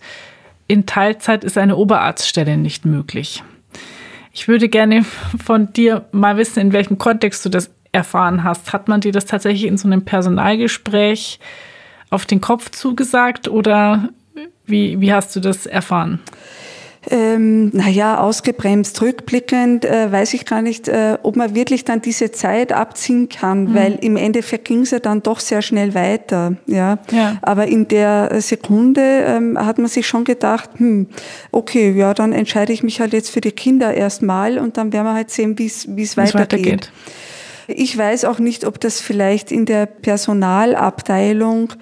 in 0.67 0.86
Teilzeit 0.86 1.43
ist 1.43 1.58
eine 1.58 1.76
Oberarztstelle 1.76 2.58
nicht 2.58 2.86
möglich. 2.86 3.43
Ich 4.32 4.47
würde 4.47 4.69
gerne 4.69 5.06
von 5.43 5.73
dir 5.73 6.06
mal 6.12 6.38
wissen, 6.38 6.60
in 6.60 6.73
welchem 6.73 6.97
Kontext 6.97 7.45
du 7.45 7.49
das 7.49 7.69
erfahren 7.91 8.43
hast. 8.43 8.73
Hat 8.73 8.88
man 8.88 9.02
dir 9.02 9.12
das 9.12 9.26
tatsächlich 9.26 9.65
in 9.65 9.78
so 9.78 9.88
einem 9.88 10.06
Personalgespräch 10.06 11.39
auf 12.13 12.26
den 12.26 12.41
Kopf 12.41 12.69
zugesagt 12.71 13.47
oder 13.47 14.10
wie, 14.65 14.99
wie 15.02 15.13
hast 15.13 15.36
du 15.36 15.39
das 15.39 15.65
erfahren? 15.65 16.19
ähm, 17.10 17.69
naja, 17.73 18.19
ausgebremst, 18.19 19.02
rückblickend, 19.02 19.86
äh, 19.86 20.12
weiß 20.12 20.34
ich 20.34 20.45
gar 20.45 20.62
nicht, 20.62 20.88
äh, 20.88 21.17
ob 21.23 21.36
man 21.36 21.54
wirklich 21.54 21.84
dann 21.84 22.02
diese 22.02 22.32
Zeit 22.32 22.71
abziehen 22.71 23.30
kann, 23.30 23.65
mhm. 23.65 23.76
weil 23.76 23.97
im 24.02 24.15
Endeffekt 24.15 24.65
ging 24.65 24.82
es 24.82 24.91
ja 24.91 24.99
dann 24.99 25.21
doch 25.21 25.39
sehr 25.39 25.62
schnell 25.62 25.93
weiter. 25.93 26.56
Ja. 26.65 26.99
ja. 27.12 27.38
Aber 27.41 27.67
in 27.67 27.88
der 27.88 28.41
Sekunde 28.41 29.02
ähm, 29.02 29.58
hat 29.58 29.78
man 29.78 29.88
sich 29.88 30.08
schon 30.08 30.23
gedacht, 30.23 30.69
hm, 30.78 31.08
okay, 31.52 31.91
ja, 31.91 32.13
dann 32.13 32.32
entscheide 32.32 32.71
ich 32.71 32.84
mich 32.84 33.02
halt 33.02 33.13
jetzt 33.13 33.32
für 33.32 33.41
die 33.41 33.52
Kinder 33.52 33.93
erstmal 33.93 34.58
und 34.58 34.78
dann 34.78 34.93
werden 34.93 35.06
wir 35.06 35.13
halt 35.13 35.30
sehen, 35.30 35.60
wie 35.60 35.65
es 35.65 35.88
weitergeht. 36.17 36.34
weitergeht. 36.36 36.91
Ich 37.67 37.97
weiß 37.97 38.26
auch 38.26 38.39
nicht, 38.39 38.65
ob 38.65 38.80
das 38.80 38.99
vielleicht 38.99 39.52
in 39.52 39.65
der 39.65 39.86
Personalabteilung 39.86 41.73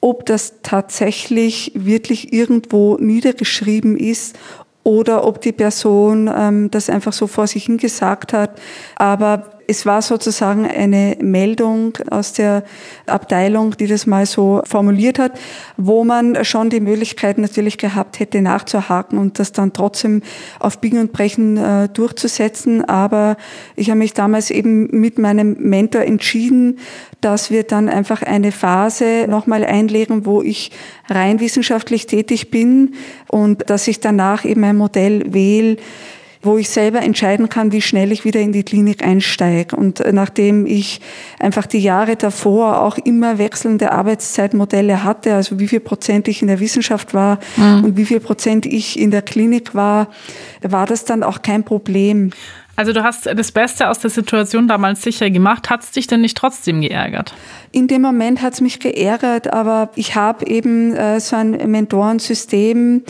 ob 0.00 0.26
das 0.26 0.60
tatsächlich 0.62 1.72
wirklich 1.74 2.32
irgendwo 2.32 2.96
niedergeschrieben 2.96 3.96
ist 3.96 4.38
oder 4.84 5.26
ob 5.26 5.40
die 5.40 5.52
Person 5.52 6.30
ähm, 6.32 6.70
das 6.70 6.88
einfach 6.88 7.12
so 7.12 7.26
vor 7.26 7.48
sich 7.48 7.64
hingesagt 7.64 8.32
hat. 8.32 8.60
Aber 8.94 9.55
es 9.68 9.86
war 9.86 10.02
sozusagen 10.02 10.66
eine 10.66 11.16
Meldung 11.20 11.98
aus 12.10 12.32
der 12.32 12.64
Abteilung, 13.06 13.76
die 13.76 13.86
das 13.86 14.06
mal 14.06 14.26
so 14.26 14.62
formuliert 14.64 15.18
hat, 15.18 15.32
wo 15.76 16.04
man 16.04 16.44
schon 16.44 16.70
die 16.70 16.80
Möglichkeit 16.80 17.38
natürlich 17.38 17.78
gehabt 17.78 18.20
hätte, 18.20 18.42
nachzuhaken 18.42 19.18
und 19.18 19.38
das 19.38 19.52
dann 19.52 19.72
trotzdem 19.72 20.22
auf 20.60 20.80
Biegen 20.80 21.00
und 21.00 21.12
Brechen 21.12 21.56
äh, 21.56 21.88
durchzusetzen. 21.88 22.84
Aber 22.84 23.36
ich 23.74 23.90
habe 23.90 23.98
mich 23.98 24.14
damals 24.14 24.50
eben 24.50 24.88
mit 25.00 25.18
meinem 25.18 25.56
Mentor 25.58 26.02
entschieden, 26.02 26.78
dass 27.20 27.50
wir 27.50 27.64
dann 27.64 27.88
einfach 27.88 28.22
eine 28.22 28.52
Phase 28.52 29.26
nochmal 29.28 29.64
einlegen, 29.64 30.26
wo 30.26 30.42
ich 30.42 30.70
rein 31.08 31.40
wissenschaftlich 31.40 32.06
tätig 32.06 32.50
bin 32.50 32.94
und 33.28 33.68
dass 33.70 33.88
ich 33.88 34.00
danach 34.00 34.44
eben 34.44 34.62
ein 34.64 34.76
Modell 34.76 35.32
wähle, 35.32 35.76
wo 36.46 36.56
ich 36.56 36.70
selber 36.70 37.02
entscheiden 37.02 37.48
kann, 37.48 37.72
wie 37.72 37.82
schnell 37.82 38.12
ich 38.12 38.24
wieder 38.24 38.40
in 38.40 38.52
die 38.52 38.62
Klinik 38.62 39.04
einsteige. 39.04 39.76
Und 39.76 40.02
nachdem 40.12 40.64
ich 40.64 41.00
einfach 41.38 41.66
die 41.66 41.80
Jahre 41.80 42.16
davor 42.16 42.80
auch 42.80 42.96
immer 42.98 43.38
wechselnde 43.38 43.92
Arbeitszeitmodelle 43.92 45.04
hatte, 45.04 45.34
also 45.34 45.58
wie 45.58 45.68
viel 45.68 45.80
Prozent 45.80 46.28
ich 46.28 46.40
in 46.40 46.48
der 46.48 46.60
Wissenschaft 46.60 47.12
war 47.12 47.38
mhm. 47.56 47.84
und 47.84 47.96
wie 47.96 48.06
viel 48.06 48.20
Prozent 48.20 48.64
ich 48.64 48.98
in 48.98 49.10
der 49.10 49.22
Klinik 49.22 49.74
war, 49.74 50.08
war 50.62 50.86
das 50.86 51.04
dann 51.04 51.22
auch 51.22 51.42
kein 51.42 51.64
Problem. 51.64 52.30
Also 52.76 52.92
du 52.92 53.02
hast 53.02 53.26
das 53.26 53.52
Beste 53.52 53.88
aus 53.88 53.98
der 54.00 54.10
Situation 54.10 54.68
damals 54.68 55.02
sicher 55.02 55.30
gemacht. 55.30 55.70
Hat 55.70 55.82
es 55.82 55.92
dich 55.92 56.06
denn 56.06 56.20
nicht 56.20 56.36
trotzdem 56.36 56.82
geärgert? 56.82 57.34
In 57.72 57.88
dem 57.88 58.02
Moment 58.02 58.42
hat 58.42 58.52
es 58.52 58.60
mich 58.60 58.78
geärgert, 58.80 59.52
aber 59.52 59.90
ich 59.96 60.14
habe 60.14 60.46
eben 60.46 60.94
äh, 60.94 61.18
so 61.18 61.36
ein 61.36 61.52
Mentorensystem, 61.52 63.02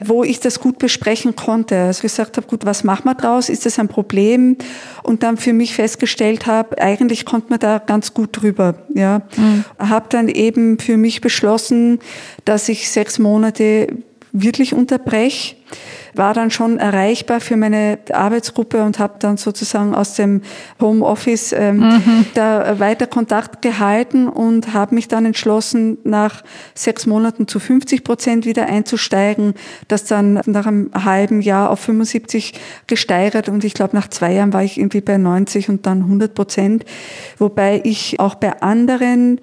wo 0.00 0.24
ich 0.24 0.40
das 0.40 0.60
gut 0.60 0.78
besprechen 0.78 1.34
konnte. 1.36 1.76
Also 1.76 2.02
gesagt 2.02 2.36
habe, 2.36 2.46
gut, 2.46 2.64
was 2.64 2.84
machen 2.84 3.04
wir 3.04 3.14
draus? 3.14 3.48
Ist 3.48 3.66
das 3.66 3.78
ein 3.78 3.88
Problem? 3.88 4.56
Und 5.02 5.22
dann 5.22 5.36
für 5.36 5.52
mich 5.52 5.74
festgestellt 5.74 6.46
habe, 6.46 6.80
eigentlich 6.80 7.24
kommt 7.24 7.50
man 7.50 7.58
da 7.58 7.78
ganz 7.78 8.14
gut 8.14 8.30
drüber. 8.32 8.74
Ja, 8.94 9.22
mhm. 9.36 9.64
habe 9.78 10.06
dann 10.08 10.28
eben 10.28 10.78
für 10.78 10.96
mich 10.96 11.20
beschlossen, 11.20 11.98
dass 12.44 12.68
ich 12.68 12.90
sechs 12.90 13.18
Monate 13.18 13.88
wirklich 14.32 14.74
unterbreche 14.74 15.56
war 16.18 16.34
dann 16.34 16.50
schon 16.50 16.78
erreichbar 16.78 17.40
für 17.40 17.56
meine 17.56 17.98
Arbeitsgruppe 18.12 18.82
und 18.82 18.98
habe 18.98 19.14
dann 19.20 19.36
sozusagen 19.36 19.94
aus 19.94 20.14
dem 20.14 20.42
Homeoffice 20.80 21.52
ähm, 21.52 21.78
mhm. 21.78 22.26
da 22.34 22.78
weiter 22.78 23.06
Kontakt 23.06 23.62
gehalten 23.62 24.28
und 24.28 24.74
habe 24.74 24.94
mich 24.94 25.08
dann 25.08 25.24
entschlossen, 25.24 25.98
nach 26.04 26.42
sechs 26.74 27.06
Monaten 27.06 27.48
zu 27.48 27.60
50 27.60 28.04
Prozent 28.04 28.44
wieder 28.44 28.66
einzusteigen, 28.66 29.54
das 29.86 30.04
dann 30.04 30.40
nach 30.46 30.66
einem 30.66 30.90
halben 30.92 31.40
Jahr 31.40 31.70
auf 31.70 31.80
75 31.80 32.54
gesteigert 32.86 33.48
und 33.48 33.64
ich 33.64 33.74
glaube 33.74 33.96
nach 33.96 34.08
zwei 34.08 34.32
Jahren 34.32 34.52
war 34.52 34.64
ich 34.64 34.78
irgendwie 34.78 35.00
bei 35.00 35.16
90 35.16 35.68
und 35.68 35.86
dann 35.86 36.02
100 36.02 36.34
Prozent, 36.34 36.84
wobei 37.38 37.80
ich 37.84 38.20
auch 38.20 38.34
bei 38.34 38.60
anderen 38.60 39.40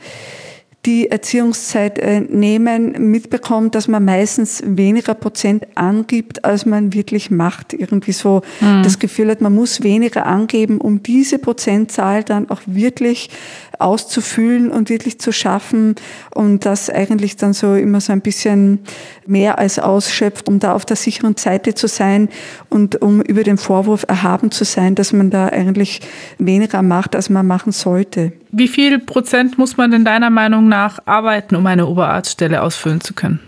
die 0.85 1.09
Erziehungszeit 1.09 1.97
äh, 1.99 2.21
nehmen, 2.21 3.11
mitbekommt, 3.11 3.75
dass 3.75 3.87
man 3.87 4.05
meistens 4.05 4.61
weniger 4.65 5.15
Prozent 5.15 5.65
angibt, 5.75 6.45
als 6.45 6.65
man 6.65 6.93
wirklich 6.93 7.31
macht. 7.31 7.73
Irgendwie 7.73 8.11
so 8.11 8.41
mhm. 8.61 8.83
das 8.83 8.99
Gefühl 8.99 9.29
hat, 9.29 9.41
man 9.41 9.53
muss 9.53 9.81
weniger 9.81 10.25
angeben, 10.25 10.79
um 10.79 11.01
diese 11.01 11.39
Prozentzahl 11.39 12.23
dann 12.23 12.49
auch 12.49 12.61
wirklich 12.65 13.29
auszufüllen 13.79 14.71
und 14.71 14.89
wirklich 14.89 15.19
zu 15.19 15.31
schaffen 15.31 15.95
und 16.33 16.65
das 16.65 16.89
eigentlich 16.89 17.35
dann 17.35 17.53
so 17.53 17.75
immer 17.75 18.01
so 18.01 18.13
ein 18.13 18.21
bisschen 18.21 18.79
mehr 19.25 19.59
als 19.59 19.79
ausschöpft, 19.79 20.47
um 20.47 20.59
da 20.59 20.73
auf 20.73 20.85
der 20.85 20.95
sicheren 20.95 21.35
Seite 21.38 21.73
zu 21.73 21.88
sein 21.88 22.29
und 22.69 23.01
um 23.01 23.21
über 23.21 23.43
den 23.43 23.57
Vorwurf 23.57 24.05
erhaben 24.07 24.51
zu 24.51 24.63
sein, 24.63 24.95
dass 24.95 25.13
man 25.13 25.29
da 25.29 25.47
eigentlich 25.47 26.01
weniger 26.38 26.81
macht, 26.81 27.15
als 27.15 27.29
man 27.29 27.47
machen 27.47 27.71
sollte. 27.71 28.33
Wie 28.51 28.67
viel 28.67 28.99
Prozent 28.99 29.57
muss 29.57 29.77
man 29.77 29.91
denn 29.91 30.05
deiner 30.05 30.29
Meinung 30.29 30.67
nach 30.67 30.99
arbeiten, 31.05 31.55
um 31.55 31.65
eine 31.67 31.88
Oberarztstelle 31.88 32.61
ausfüllen 32.61 33.01
zu 33.01 33.13
können? 33.13 33.39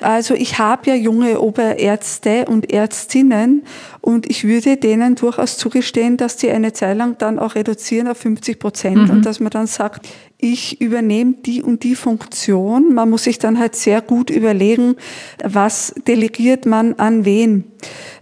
Also 0.00 0.34
ich 0.34 0.58
habe 0.58 0.90
ja 0.90 0.94
junge 0.94 1.40
Oberärzte 1.40 2.44
und 2.46 2.70
Ärztinnen 2.70 3.62
und 4.02 4.28
ich 4.28 4.44
würde 4.44 4.76
denen 4.76 5.14
durchaus 5.14 5.56
zugestehen, 5.56 6.18
dass 6.18 6.36
die 6.36 6.50
eine 6.50 6.74
Zeit 6.74 6.98
lang 6.98 7.16
dann 7.18 7.38
auch 7.38 7.54
reduzieren 7.54 8.06
auf 8.06 8.18
50 8.18 8.58
Prozent 8.58 9.04
mhm. 9.04 9.10
und 9.10 9.26
dass 9.26 9.40
man 9.40 9.50
dann 9.50 9.66
sagt, 9.66 10.06
ich 10.38 10.82
übernehme 10.82 11.34
die 11.44 11.62
und 11.62 11.82
die 11.82 11.94
Funktion. 11.94 12.92
Man 12.92 13.08
muss 13.08 13.24
sich 13.24 13.38
dann 13.38 13.58
halt 13.58 13.74
sehr 13.74 14.02
gut 14.02 14.28
überlegen, 14.28 14.96
was 15.42 15.94
delegiert 16.06 16.66
man 16.66 16.94
an 16.94 17.24
wen. 17.24 17.64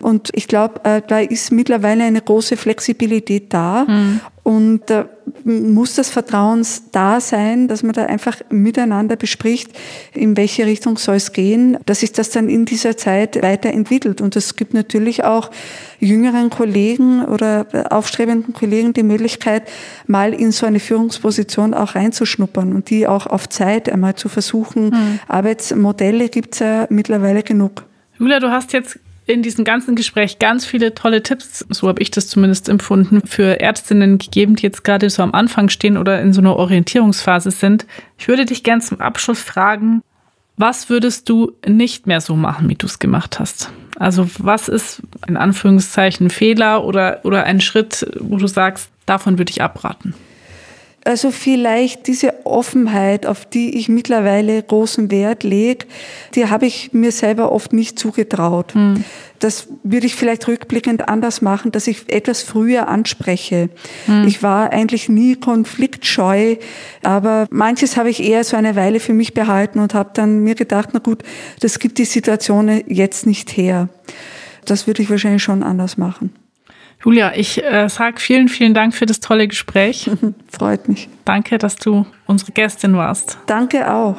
Und 0.00 0.30
ich 0.32 0.46
glaube, 0.46 0.84
äh, 0.84 1.02
da 1.04 1.18
ist 1.18 1.50
mittlerweile 1.50 2.04
eine 2.04 2.20
große 2.20 2.56
Flexibilität 2.56 3.52
da. 3.52 3.84
Mhm. 3.84 4.20
Und 4.44 4.82
da 4.86 5.08
muss 5.44 5.94
das 5.94 6.10
Vertrauen 6.10 6.66
da 6.92 7.18
sein, 7.18 7.66
dass 7.66 7.82
man 7.82 7.94
da 7.94 8.04
einfach 8.04 8.36
miteinander 8.50 9.16
bespricht, 9.16 9.70
in 10.12 10.36
welche 10.36 10.66
Richtung 10.66 10.98
soll 10.98 11.16
es 11.16 11.32
gehen, 11.32 11.78
dass 11.86 12.00
sich 12.00 12.12
das 12.12 12.28
dann 12.28 12.50
in 12.50 12.66
dieser 12.66 12.94
Zeit 12.98 13.42
weiterentwickelt. 13.42 14.20
Und 14.20 14.36
es 14.36 14.54
gibt 14.54 14.74
natürlich 14.74 15.24
auch 15.24 15.50
jüngeren 15.98 16.50
Kollegen 16.50 17.24
oder 17.24 17.66
aufstrebenden 17.88 18.52
Kollegen 18.52 18.92
die 18.92 19.02
Möglichkeit, 19.02 19.62
mal 20.06 20.34
in 20.34 20.52
so 20.52 20.66
eine 20.66 20.78
Führungsposition 20.78 21.72
auch 21.72 21.94
reinzuschnuppern 21.94 22.74
und 22.74 22.90
die 22.90 23.06
auch 23.06 23.26
auf 23.26 23.48
Zeit 23.48 23.88
einmal 23.88 24.14
zu 24.14 24.28
versuchen. 24.28 24.90
Mhm. 24.90 25.20
Arbeitsmodelle 25.26 26.28
gibt 26.28 26.52
es 26.52 26.58
ja 26.58 26.86
mittlerweile 26.90 27.42
genug. 27.42 27.84
Julia, 28.18 28.40
du 28.40 28.50
hast 28.50 28.74
jetzt 28.74 28.98
in 29.26 29.42
diesem 29.42 29.64
ganzen 29.64 29.96
Gespräch 29.96 30.38
ganz 30.38 30.66
viele 30.66 30.94
tolle 30.94 31.22
Tipps, 31.22 31.64
so 31.70 31.88
habe 31.88 32.02
ich 32.02 32.10
das 32.10 32.28
zumindest 32.28 32.68
empfunden, 32.68 33.22
für 33.26 33.60
Ärztinnen 33.60 34.18
gegeben, 34.18 34.56
die 34.56 34.64
jetzt 34.64 34.84
gerade 34.84 35.08
so 35.08 35.22
am 35.22 35.32
Anfang 35.32 35.70
stehen 35.70 35.96
oder 35.96 36.20
in 36.20 36.32
so 36.32 36.40
einer 36.40 36.56
Orientierungsphase 36.56 37.50
sind. 37.50 37.86
Ich 38.18 38.28
würde 38.28 38.44
dich 38.44 38.62
gern 38.62 38.82
zum 38.82 39.00
Abschluss 39.00 39.40
fragen, 39.40 40.02
was 40.56 40.88
würdest 40.88 41.28
du 41.28 41.52
nicht 41.66 42.06
mehr 42.06 42.20
so 42.20 42.36
machen, 42.36 42.68
wie 42.68 42.76
du 42.76 42.86
es 42.86 42.98
gemacht 42.98 43.40
hast? 43.40 43.70
Also 43.96 44.28
was 44.38 44.68
ist 44.68 45.02
in 45.26 45.36
Anführungszeichen 45.36 46.30
Fehler 46.30 46.84
oder, 46.84 47.20
oder 47.24 47.44
ein 47.44 47.60
Schritt, 47.60 48.06
wo 48.20 48.36
du 48.36 48.46
sagst, 48.46 48.90
davon 49.06 49.38
würde 49.38 49.50
ich 49.50 49.62
abraten? 49.62 50.14
Also 51.06 51.30
vielleicht 51.30 52.06
diese 52.06 52.46
Offenheit, 52.46 53.26
auf 53.26 53.44
die 53.44 53.76
ich 53.76 53.90
mittlerweile 53.90 54.62
großen 54.62 55.10
Wert 55.10 55.42
lege, 55.42 55.84
die 56.34 56.48
habe 56.48 56.64
ich 56.64 56.94
mir 56.94 57.12
selber 57.12 57.52
oft 57.52 57.74
nicht 57.74 57.98
zugetraut. 57.98 58.74
Mhm. 58.74 59.04
Das 59.38 59.68
würde 59.82 60.06
ich 60.06 60.14
vielleicht 60.14 60.48
rückblickend 60.48 61.06
anders 61.06 61.42
machen, 61.42 61.72
dass 61.72 61.86
ich 61.86 62.10
etwas 62.10 62.42
früher 62.42 62.88
anspreche. 62.88 63.68
Mhm. 64.06 64.26
Ich 64.26 64.42
war 64.42 64.72
eigentlich 64.72 65.10
nie 65.10 65.36
konfliktscheu, 65.36 66.56
aber 67.02 67.48
manches 67.50 67.98
habe 67.98 68.08
ich 68.08 68.22
eher 68.22 68.42
so 68.42 68.56
eine 68.56 68.74
Weile 68.74 68.98
für 68.98 69.12
mich 69.12 69.34
behalten 69.34 69.80
und 69.80 69.92
habe 69.92 70.10
dann 70.14 70.38
mir 70.38 70.54
gedacht, 70.54 70.90
na 70.94 71.00
gut, 71.00 71.22
das 71.60 71.78
gibt 71.78 71.98
die 71.98 72.06
Situation 72.06 72.82
jetzt 72.88 73.26
nicht 73.26 73.54
her. 73.58 73.90
Das 74.64 74.86
würde 74.86 75.02
ich 75.02 75.10
wahrscheinlich 75.10 75.42
schon 75.42 75.62
anders 75.62 75.98
machen. 75.98 76.32
Julia, 77.04 77.32
ich 77.36 77.62
äh, 77.62 77.86
sage 77.90 78.18
vielen, 78.18 78.48
vielen 78.48 78.72
Dank 78.72 78.94
für 78.94 79.04
das 79.04 79.20
tolle 79.20 79.46
Gespräch. 79.46 80.10
Freut 80.48 80.88
mich. 80.88 81.10
Danke, 81.26 81.58
dass 81.58 81.76
du 81.76 82.06
unsere 82.26 82.52
Gästin 82.52 82.96
warst. 82.96 83.36
Danke 83.46 83.92
auch. 83.92 84.16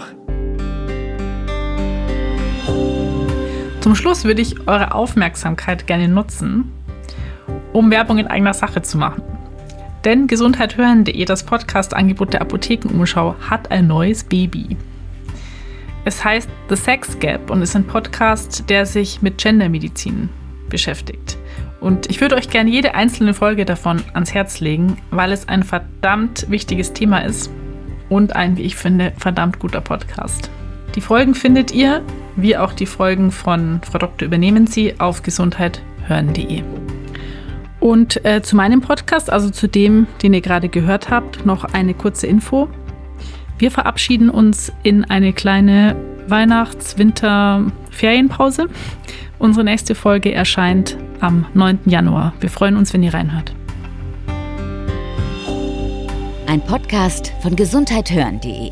Zum 3.82 3.96
Schluss 3.96 4.24
würde 4.24 4.44
ich 4.44 4.68
eure 4.68 4.94
Aufmerksamkeit 4.94 5.88
gerne 5.88 6.08
nutzen, 6.08 6.72
um 7.74 7.90
Werbung 7.90 8.20
in 8.20 8.28
eigener 8.28 8.54
Sache 8.54 8.84
zu 8.84 9.00
machen. 9.00 9.24
Denn 10.04 10.28
gesundheithören.de, 10.28 11.26
das 11.26 11.44
Podcast-Angebot 11.44 12.34
der 12.34 12.42
Apothekenumschau, 12.42 13.36
hat 13.50 13.72
ein 13.72 13.88
neues 13.88 14.24
Baby. 14.24 14.78
Es 16.04 16.24
heißt 16.24 16.50
The 16.70 16.76
Sex 16.76 17.18
Gap 17.18 17.50
und 17.50 17.64
ist 17.64 17.76
ein 17.76 17.88
Podcast, 17.88 18.70
der 18.70 18.86
sich 18.86 19.24
mit 19.24 19.40
Gendermedizin 19.40 20.30
beschäftigt. 20.70 21.40
Und 21.86 22.10
ich 22.10 22.20
würde 22.20 22.36
euch 22.36 22.50
gerne 22.50 22.70
jede 22.72 22.96
einzelne 22.96 23.36
Folge 23.36 23.64
davon 23.64 24.02
ans 24.14 24.34
Herz 24.34 24.60
legen, 24.60 24.98
weil 25.12 25.32
es 25.32 25.48
ein 25.48 25.62
verdammt 25.62 26.50
wichtiges 26.50 26.94
Thema 26.94 27.20
ist 27.20 27.52
und 28.10 28.36
ein, 28.36 28.58
wie 28.58 28.64
ich 28.64 28.76
finde, 28.76 29.14
verdammt 29.20 29.60
guter 29.60 29.82
Podcast. 29.82 30.50
Die 30.96 31.02
Folgen 31.02 31.36
findet 31.36 31.72
ihr, 31.72 32.02
wie 32.38 32.58
auch 32.58 32.74
die 32.74 32.88
Folgen 32.88 33.30
von 33.30 33.82
Frau 33.84 34.00
Doktor 34.00 34.26
übernehmen 34.26 34.66
Sie, 34.66 35.00
auf 35.00 35.22
gesundheithören.de. 35.22 36.64
Und 37.80 38.26
äh, 38.26 38.42
zu 38.42 38.56
meinem 38.56 38.82
Podcast, 38.82 39.30
also 39.30 39.52
zu 39.52 39.68
dem, 39.68 40.08
den 40.24 40.34
ihr 40.34 40.42
gerade 40.42 40.70
gehört 40.70 41.12
habt, 41.12 41.46
noch 41.46 41.66
eine 41.66 41.94
kurze 41.94 42.26
Info. 42.26 42.68
Wir 43.60 43.70
verabschieden 43.70 44.32
uns 44.32 44.74
in 44.82 45.06
eine 45.06 45.34
kleine 45.34 45.96
Weihnachts-Winter-Ferienpause. 46.30 48.70
Unsere 49.38 49.64
nächste 49.64 49.94
Folge 49.94 50.34
erscheint 50.34 50.98
am 51.20 51.46
9. 51.54 51.80
Januar. 51.86 52.34
Wir 52.40 52.50
freuen 52.50 52.78
uns, 52.78 52.94
wenn 52.94 53.04
ihr 53.04 53.14
reinhört. 53.14 53.54
Ein 56.48 56.62
Podcast 56.62 57.34
von 57.42 57.56
gesundheithören.de 57.56 58.72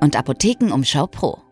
und 0.00 0.16
Apothekenumschau 0.16 1.06
Pro. 1.06 1.43